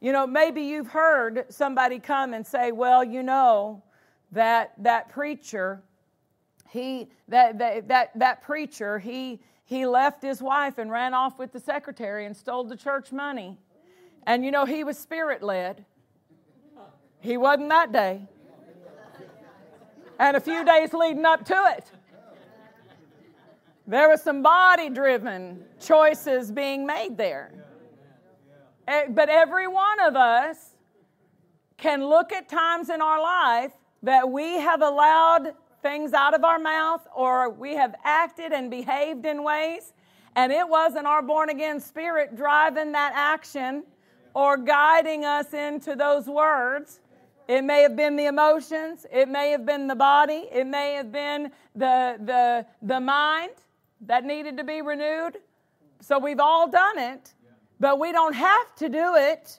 You 0.00 0.10
know, 0.10 0.26
maybe 0.26 0.62
you've 0.62 0.88
heard 0.88 1.44
somebody 1.50 2.00
come 2.00 2.34
and 2.34 2.44
say, 2.44 2.72
"Well, 2.72 3.04
you 3.04 3.22
know, 3.22 3.84
that 4.32 4.72
that 4.78 5.08
preacher, 5.08 5.84
he 6.68 7.10
that 7.28 7.58
that 7.58 7.86
that, 7.86 8.18
that 8.18 8.42
preacher, 8.42 8.98
he 8.98 9.38
he 9.72 9.86
left 9.86 10.22
his 10.22 10.42
wife 10.42 10.78
and 10.78 10.90
ran 10.90 11.14
off 11.14 11.38
with 11.38 11.52
the 11.52 11.60
secretary 11.60 12.26
and 12.26 12.36
stole 12.36 12.64
the 12.64 12.76
church 12.76 13.10
money. 13.10 13.58
And 14.26 14.44
you 14.44 14.50
know, 14.50 14.64
he 14.64 14.84
was 14.84 14.98
spirit 14.98 15.42
led. 15.42 15.84
He 17.20 17.36
wasn't 17.36 17.70
that 17.70 17.90
day. 17.90 18.28
And 20.18 20.36
a 20.36 20.40
few 20.40 20.64
days 20.64 20.92
leading 20.92 21.24
up 21.24 21.44
to 21.46 21.74
it, 21.76 21.90
there 23.86 24.08
was 24.08 24.22
some 24.22 24.42
body 24.42 24.90
driven 24.90 25.64
choices 25.80 26.52
being 26.52 26.86
made 26.86 27.16
there. 27.16 27.52
Eh, 28.86 29.06
but 29.08 29.28
every 29.28 29.66
one 29.66 30.00
of 30.00 30.14
us 30.14 30.74
can 31.76 32.04
look 32.04 32.32
at 32.32 32.48
times 32.48 32.90
in 32.90 33.00
our 33.00 33.20
life 33.20 33.72
that 34.02 34.28
we 34.28 34.58
have 34.60 34.82
allowed 34.82 35.54
things 35.82 36.12
out 36.12 36.34
of 36.34 36.44
our 36.44 36.58
mouth 36.58 37.06
or 37.14 37.50
we 37.50 37.74
have 37.74 37.94
acted 38.04 38.52
and 38.52 38.70
behaved 38.70 39.26
in 39.26 39.42
ways, 39.42 39.92
and 40.36 40.52
it 40.52 40.66
wasn't 40.66 41.06
our 41.06 41.22
born 41.22 41.50
again 41.50 41.80
spirit 41.80 42.36
driving 42.36 42.92
that 42.92 43.12
action 43.14 43.84
or 44.34 44.56
guiding 44.56 45.24
us 45.24 45.52
into 45.52 45.94
those 45.94 46.26
words. 46.26 47.00
It 47.48 47.62
may 47.62 47.82
have 47.82 47.96
been 47.96 48.16
the 48.16 48.26
emotions, 48.26 49.04
it 49.12 49.28
may 49.28 49.50
have 49.50 49.66
been 49.66 49.88
the 49.88 49.96
body, 49.96 50.48
it 50.52 50.66
may 50.66 50.94
have 50.94 51.12
been 51.12 51.50
the, 51.74 52.16
the, 52.24 52.66
the 52.80 53.00
mind 53.00 53.50
that 54.02 54.24
needed 54.24 54.56
to 54.56 54.64
be 54.64 54.80
renewed. 54.80 55.38
So 56.00 56.18
we've 56.18 56.40
all 56.40 56.68
done 56.68 56.98
it, 56.98 57.34
but 57.78 57.98
we 57.98 58.12
don't 58.12 58.34
have 58.34 58.74
to 58.76 58.88
do 58.88 59.16
it 59.16 59.58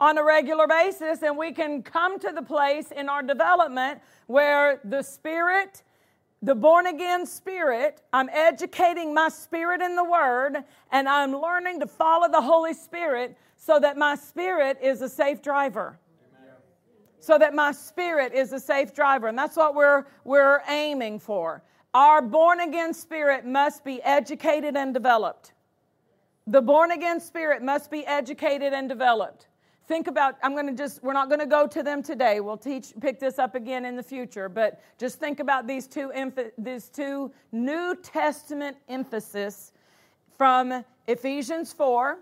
on 0.00 0.18
a 0.18 0.24
regular 0.24 0.66
basis, 0.66 1.22
and 1.22 1.36
we 1.36 1.52
can 1.52 1.82
come 1.82 2.18
to 2.18 2.32
the 2.32 2.42
place 2.42 2.90
in 2.90 3.08
our 3.08 3.22
development 3.22 4.00
where 4.26 4.80
the 4.84 5.02
Spirit, 5.02 5.82
the 6.42 6.54
born 6.54 6.86
again 6.86 7.24
spirit, 7.26 8.02
I'm 8.12 8.28
educating 8.30 9.14
my 9.14 9.28
spirit 9.28 9.80
in 9.80 9.96
the 9.96 10.04
Word, 10.04 10.56
and 10.90 11.08
I'm 11.08 11.34
learning 11.34 11.80
to 11.80 11.86
follow 11.86 12.30
the 12.30 12.40
Holy 12.40 12.74
Spirit 12.74 13.36
so 13.56 13.80
that 13.80 13.96
my 13.96 14.14
spirit 14.14 14.78
is 14.82 15.00
a 15.00 15.08
safe 15.08 15.40
driver. 15.40 15.98
So 17.18 17.38
that 17.38 17.54
my 17.54 17.72
spirit 17.72 18.34
is 18.34 18.52
a 18.52 18.60
safe 18.60 18.92
driver. 18.92 19.28
And 19.28 19.38
that's 19.38 19.56
what 19.56 19.74
we're, 19.74 20.04
we're 20.24 20.60
aiming 20.68 21.18
for. 21.20 21.62
Our 21.94 22.20
born 22.20 22.60
again 22.60 22.92
spirit 22.92 23.46
must 23.46 23.82
be 23.82 24.02
educated 24.02 24.76
and 24.76 24.92
developed. 24.92 25.54
The 26.46 26.60
born 26.60 26.90
again 26.90 27.20
spirit 27.20 27.62
must 27.62 27.90
be 27.90 28.06
educated 28.06 28.74
and 28.74 28.86
developed. 28.86 29.46
Think 29.86 30.06
about, 30.06 30.36
I'm 30.42 30.52
going 30.52 30.66
to 30.66 30.72
just, 30.72 31.02
we're 31.02 31.12
not 31.12 31.28
going 31.28 31.40
to 31.40 31.46
go 31.46 31.66
to 31.66 31.82
them 31.82 32.02
today. 32.02 32.40
We'll 32.40 32.56
teach, 32.56 32.94
pick 33.00 33.20
this 33.20 33.38
up 33.38 33.54
again 33.54 33.84
in 33.84 33.96
the 33.96 34.02
future, 34.02 34.48
but 34.48 34.80
just 34.98 35.18
think 35.18 35.40
about 35.40 35.66
these 35.66 35.86
two, 35.86 36.10
these 36.56 36.88
two 36.88 37.30
New 37.52 37.94
Testament 38.02 38.78
emphasis 38.88 39.72
from 40.38 40.84
Ephesians 41.06 41.72
4, 41.74 42.18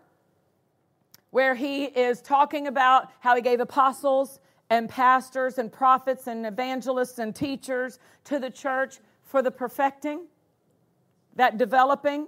where 1.30 1.54
he 1.54 1.84
is 1.84 2.20
talking 2.20 2.66
about 2.66 3.10
how 3.20 3.36
he 3.36 3.42
gave 3.42 3.60
apostles 3.60 4.40
and 4.68 4.88
pastors 4.88 5.58
and 5.58 5.70
prophets 5.70 6.26
and 6.26 6.44
evangelists 6.44 7.20
and 7.20 7.34
teachers 7.34 8.00
to 8.24 8.40
the 8.40 8.50
church 8.50 8.98
for 9.22 9.40
the 9.40 9.50
perfecting, 9.50 10.26
that 11.36 11.58
developing. 11.58 12.26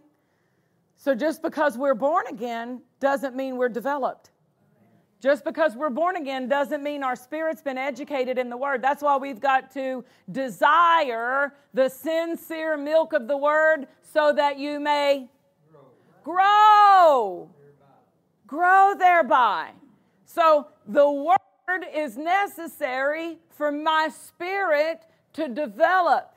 So 0.97 1.15
just 1.15 1.43
because 1.43 1.77
we're 1.77 1.95
born 1.95 2.27
again 2.29 2.83
doesn't 3.01 3.35
mean 3.35 3.57
we're 3.57 3.69
developed. 3.69 4.31
Just 5.21 5.45
because 5.45 5.75
we're 5.75 5.91
born 5.91 6.17
again 6.17 6.49
doesn't 6.49 6.83
mean 6.83 7.03
our 7.03 7.17
spirit's 7.17 7.63
been 7.63 7.79
educated 7.79 8.37
in 8.37 8.51
the 8.51 8.57
Word. 8.57 8.83
That's 8.83 9.03
why 9.03 9.17
we've 9.17 9.41
got 9.41 9.73
to 9.73 10.05
desire 10.31 11.55
the 11.73 11.89
sincere 11.89 12.77
milk 12.77 13.13
of 13.15 13.27
the 13.27 13.37
Word 13.37 13.87
so 14.03 14.33
that 14.35 14.59
you 14.59 14.81
may 14.81 15.29
grow. 16.23 17.49
Grow 18.47 18.95
thereby. 18.99 19.71
So 20.27 20.67
the 20.87 21.11
Word 21.11 21.87
is 21.95 22.19
necessary 22.19 23.39
for 23.51 23.73
my 23.73 24.11
spirit 24.13 25.03
to 25.35 25.49
develop, 25.49 26.35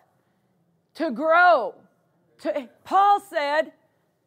to 0.95 1.11
grow. 1.11 1.75
To, 2.41 2.69
Paul 2.83 3.19
said, 3.19 3.73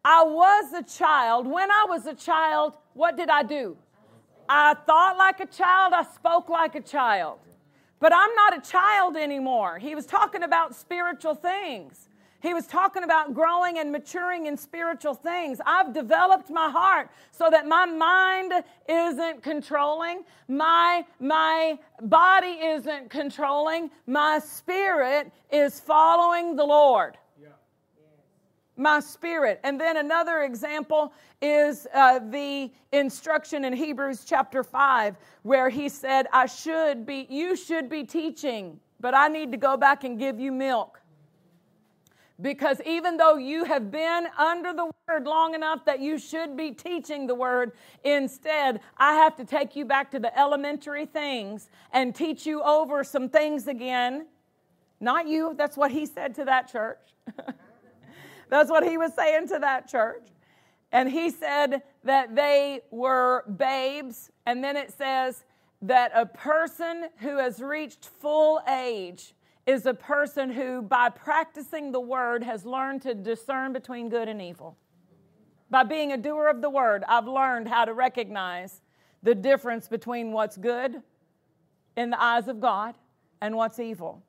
I 0.04 0.22
was 0.24 0.72
a 0.72 0.82
child. 0.82 1.46
When 1.46 1.70
I 1.70 1.86
was 1.88 2.06
a 2.06 2.14
child, 2.14 2.74
what 2.94 3.16
did 3.16 3.28
I 3.28 3.42
do? 3.42 3.76
I 4.52 4.74
thought 4.74 5.16
like 5.16 5.38
a 5.38 5.46
child, 5.46 5.92
I 5.92 6.02
spoke 6.02 6.48
like 6.48 6.74
a 6.74 6.80
child. 6.80 7.38
But 8.00 8.12
I'm 8.12 8.34
not 8.34 8.58
a 8.58 8.68
child 8.68 9.16
anymore. 9.16 9.78
He 9.78 9.94
was 9.94 10.06
talking 10.06 10.42
about 10.42 10.74
spiritual 10.74 11.36
things. 11.36 12.08
He 12.42 12.52
was 12.52 12.66
talking 12.66 13.04
about 13.04 13.32
growing 13.32 13.78
and 13.78 13.92
maturing 13.92 14.46
in 14.46 14.56
spiritual 14.56 15.14
things. 15.14 15.60
I've 15.64 15.94
developed 15.94 16.50
my 16.50 16.68
heart 16.68 17.10
so 17.30 17.48
that 17.48 17.68
my 17.68 17.86
mind 17.86 18.52
isn't 18.88 19.40
controlling, 19.44 20.24
my, 20.48 21.04
my 21.20 21.78
body 22.02 22.58
isn't 22.60 23.08
controlling, 23.08 23.88
my 24.08 24.40
spirit 24.40 25.30
is 25.52 25.78
following 25.78 26.56
the 26.56 26.64
Lord 26.64 27.16
my 28.80 28.98
spirit. 28.98 29.60
And 29.62 29.78
then 29.80 29.98
another 29.98 30.42
example 30.42 31.12
is 31.40 31.86
uh, 31.94 32.18
the 32.18 32.70
instruction 32.92 33.64
in 33.64 33.72
Hebrews 33.72 34.24
chapter 34.24 34.64
5, 34.64 35.16
where 35.42 35.68
he 35.68 35.88
said, 35.88 36.26
I 36.32 36.46
should 36.46 37.06
be, 37.06 37.26
you 37.28 37.56
should 37.56 37.88
be 37.88 38.04
teaching, 38.04 38.80
but 38.98 39.14
I 39.14 39.28
need 39.28 39.52
to 39.52 39.58
go 39.58 39.76
back 39.76 40.02
and 40.04 40.18
give 40.18 40.40
you 40.40 40.50
milk. 40.50 41.00
Because 42.40 42.80
even 42.86 43.18
though 43.18 43.36
you 43.36 43.64
have 43.64 43.90
been 43.90 44.26
under 44.38 44.72
the 44.72 44.90
word 45.06 45.26
long 45.26 45.54
enough 45.54 45.84
that 45.84 46.00
you 46.00 46.18
should 46.18 46.56
be 46.56 46.70
teaching 46.70 47.26
the 47.26 47.34
word, 47.34 47.72
instead, 48.02 48.80
I 48.96 49.14
have 49.14 49.36
to 49.36 49.44
take 49.44 49.76
you 49.76 49.84
back 49.84 50.10
to 50.12 50.18
the 50.18 50.36
elementary 50.38 51.04
things 51.04 51.68
and 51.92 52.14
teach 52.14 52.46
you 52.46 52.62
over 52.62 53.04
some 53.04 53.28
things 53.28 53.66
again. 53.66 54.26
Not 55.00 55.28
you, 55.28 55.54
that's 55.54 55.76
what 55.76 55.90
he 55.90 56.06
said 56.06 56.34
to 56.36 56.46
that 56.46 56.72
church. 56.72 56.98
That's 58.50 58.68
what 58.68 58.86
he 58.86 58.98
was 58.98 59.14
saying 59.14 59.48
to 59.48 59.58
that 59.60 59.88
church. 59.88 60.26
And 60.92 61.10
he 61.10 61.30
said 61.30 61.82
that 62.04 62.34
they 62.34 62.80
were 62.90 63.44
babes. 63.56 64.30
And 64.44 64.62
then 64.62 64.76
it 64.76 64.92
says 64.92 65.44
that 65.82 66.10
a 66.14 66.26
person 66.26 67.06
who 67.18 67.38
has 67.38 67.60
reached 67.60 68.06
full 68.20 68.60
age 68.68 69.34
is 69.66 69.86
a 69.86 69.94
person 69.94 70.50
who, 70.50 70.82
by 70.82 71.08
practicing 71.08 71.92
the 71.92 72.00
word, 72.00 72.42
has 72.42 72.66
learned 72.66 73.02
to 73.02 73.14
discern 73.14 73.72
between 73.72 74.08
good 74.08 74.28
and 74.28 74.42
evil. 74.42 74.76
By 75.70 75.84
being 75.84 76.10
a 76.12 76.16
doer 76.16 76.48
of 76.48 76.60
the 76.60 76.70
word, 76.70 77.04
I've 77.06 77.28
learned 77.28 77.68
how 77.68 77.84
to 77.84 77.94
recognize 77.94 78.82
the 79.22 79.34
difference 79.34 79.86
between 79.86 80.32
what's 80.32 80.56
good 80.56 81.00
in 81.96 82.10
the 82.10 82.20
eyes 82.20 82.48
of 82.48 82.60
God 82.60 82.96
and 83.40 83.54
what's 83.54 83.78
evil. 83.78 84.24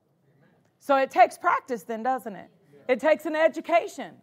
So 0.80 0.96
it 0.98 1.10
takes 1.10 1.38
practice, 1.38 1.84
then, 1.84 2.04
doesn't 2.04 2.36
it? 2.36 2.50
It 2.92 3.00
takes 3.00 3.26
an 3.26 3.38
education. 3.38 4.16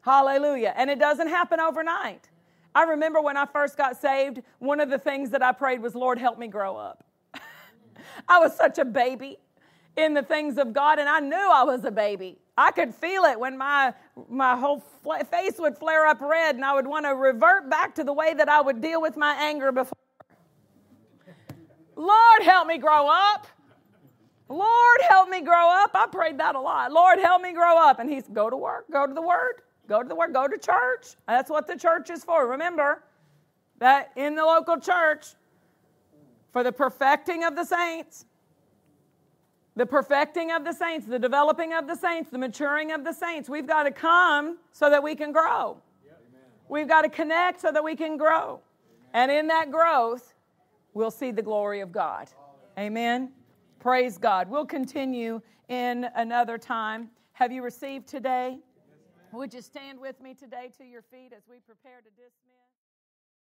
Hallelujah. 0.00 0.72
And 0.74 0.88
it 0.88 0.98
doesn't 0.98 1.28
happen 1.28 1.60
overnight. 1.60 2.30
I 2.74 2.84
remember 2.84 3.20
when 3.20 3.36
I 3.36 3.44
first 3.44 3.76
got 3.76 4.00
saved, 4.00 4.40
one 4.58 4.80
of 4.80 4.88
the 4.88 4.98
things 4.98 5.28
that 5.30 5.42
I 5.42 5.52
prayed 5.52 5.82
was, 5.82 5.94
Lord, 5.94 6.16
help 6.16 6.38
me 6.38 6.48
grow 6.48 6.78
up. 6.78 7.04
I 8.28 8.38
was 8.38 8.56
such 8.56 8.78
a 8.78 8.86
baby 8.86 9.36
in 9.98 10.14
the 10.14 10.22
things 10.22 10.56
of 10.56 10.72
God, 10.72 10.98
and 10.98 11.10
I 11.10 11.20
knew 11.20 11.36
I 11.36 11.62
was 11.64 11.84
a 11.84 11.90
baby. 11.90 12.38
I 12.56 12.70
could 12.70 12.94
feel 12.94 13.24
it 13.24 13.38
when 13.38 13.58
my, 13.58 13.92
my 14.30 14.56
whole 14.56 14.82
face 15.30 15.58
would 15.58 15.76
flare 15.76 16.06
up 16.06 16.22
red, 16.22 16.54
and 16.54 16.64
I 16.64 16.72
would 16.72 16.86
want 16.86 17.04
to 17.04 17.14
revert 17.14 17.68
back 17.68 17.94
to 17.96 18.04
the 18.04 18.14
way 18.14 18.32
that 18.32 18.48
I 18.48 18.62
would 18.62 18.80
deal 18.80 19.02
with 19.02 19.18
my 19.18 19.34
anger 19.34 19.72
before. 19.72 19.98
Lord, 21.96 22.42
help 22.44 22.66
me 22.66 22.78
grow 22.78 23.10
up. 23.10 23.46
Lord, 24.50 25.00
help 25.08 25.28
me 25.28 25.40
grow 25.40 25.70
up. 25.70 25.92
I 25.94 26.06
prayed 26.06 26.38
that 26.38 26.56
a 26.56 26.60
lot. 26.60 26.92
Lord, 26.92 27.18
help 27.20 27.40
me 27.40 27.52
grow 27.52 27.78
up. 27.78 28.00
And 28.00 28.10
he's 28.10 28.26
go 28.28 28.50
to 28.50 28.56
work, 28.56 28.90
go 28.90 29.06
to 29.06 29.14
the 29.14 29.22
word, 29.22 29.62
go 29.88 30.02
to 30.02 30.08
the 30.08 30.14
word, 30.14 30.34
go 30.34 30.48
to 30.48 30.58
church. 30.58 31.14
That's 31.26 31.48
what 31.48 31.66
the 31.66 31.76
church 31.76 32.10
is 32.10 32.24
for. 32.24 32.48
Remember 32.48 33.02
that 33.78 34.10
in 34.16 34.34
the 34.34 34.44
local 34.44 34.78
church, 34.78 35.26
for 36.52 36.64
the 36.64 36.72
perfecting 36.72 37.44
of 37.44 37.54
the 37.54 37.64
saints, 37.64 38.24
the 39.76 39.86
perfecting 39.86 40.50
of 40.50 40.64
the 40.64 40.72
saints, 40.72 41.06
the 41.06 41.18
developing 41.18 41.72
of 41.72 41.86
the 41.86 41.94
saints, 41.94 42.28
the 42.30 42.38
maturing 42.38 42.90
of 42.90 43.04
the 43.04 43.12
saints, 43.12 43.48
we've 43.48 43.68
got 43.68 43.84
to 43.84 43.92
come 43.92 44.58
so 44.72 44.90
that 44.90 45.02
we 45.02 45.14
can 45.14 45.32
grow. 45.32 45.76
We've 46.68 46.88
got 46.88 47.02
to 47.02 47.08
connect 47.08 47.60
so 47.60 47.72
that 47.72 47.82
we 47.82 47.96
can 47.96 48.16
grow. 48.16 48.60
And 49.12 49.30
in 49.30 49.48
that 49.48 49.70
growth, 49.70 50.34
we'll 50.92 51.10
see 51.10 51.30
the 51.30 51.42
glory 51.42 51.80
of 51.80 51.92
God. 51.92 52.28
Amen. 52.78 53.30
Praise 53.80 54.18
God. 54.18 54.50
We'll 54.50 54.66
continue 54.66 55.40
in 55.70 56.06
another 56.14 56.58
time. 56.58 57.08
Have 57.32 57.50
you 57.50 57.62
received 57.62 58.06
today? 58.06 58.58
Would 59.32 59.54
you 59.54 59.62
stand 59.62 59.98
with 59.98 60.20
me 60.20 60.34
today 60.34 60.70
to 60.76 60.84
your 60.84 61.00
feet 61.00 61.32
as 61.34 61.44
we 61.48 61.60
prepare 61.60 62.02
to 62.02 62.10
dismiss? 62.10 62.49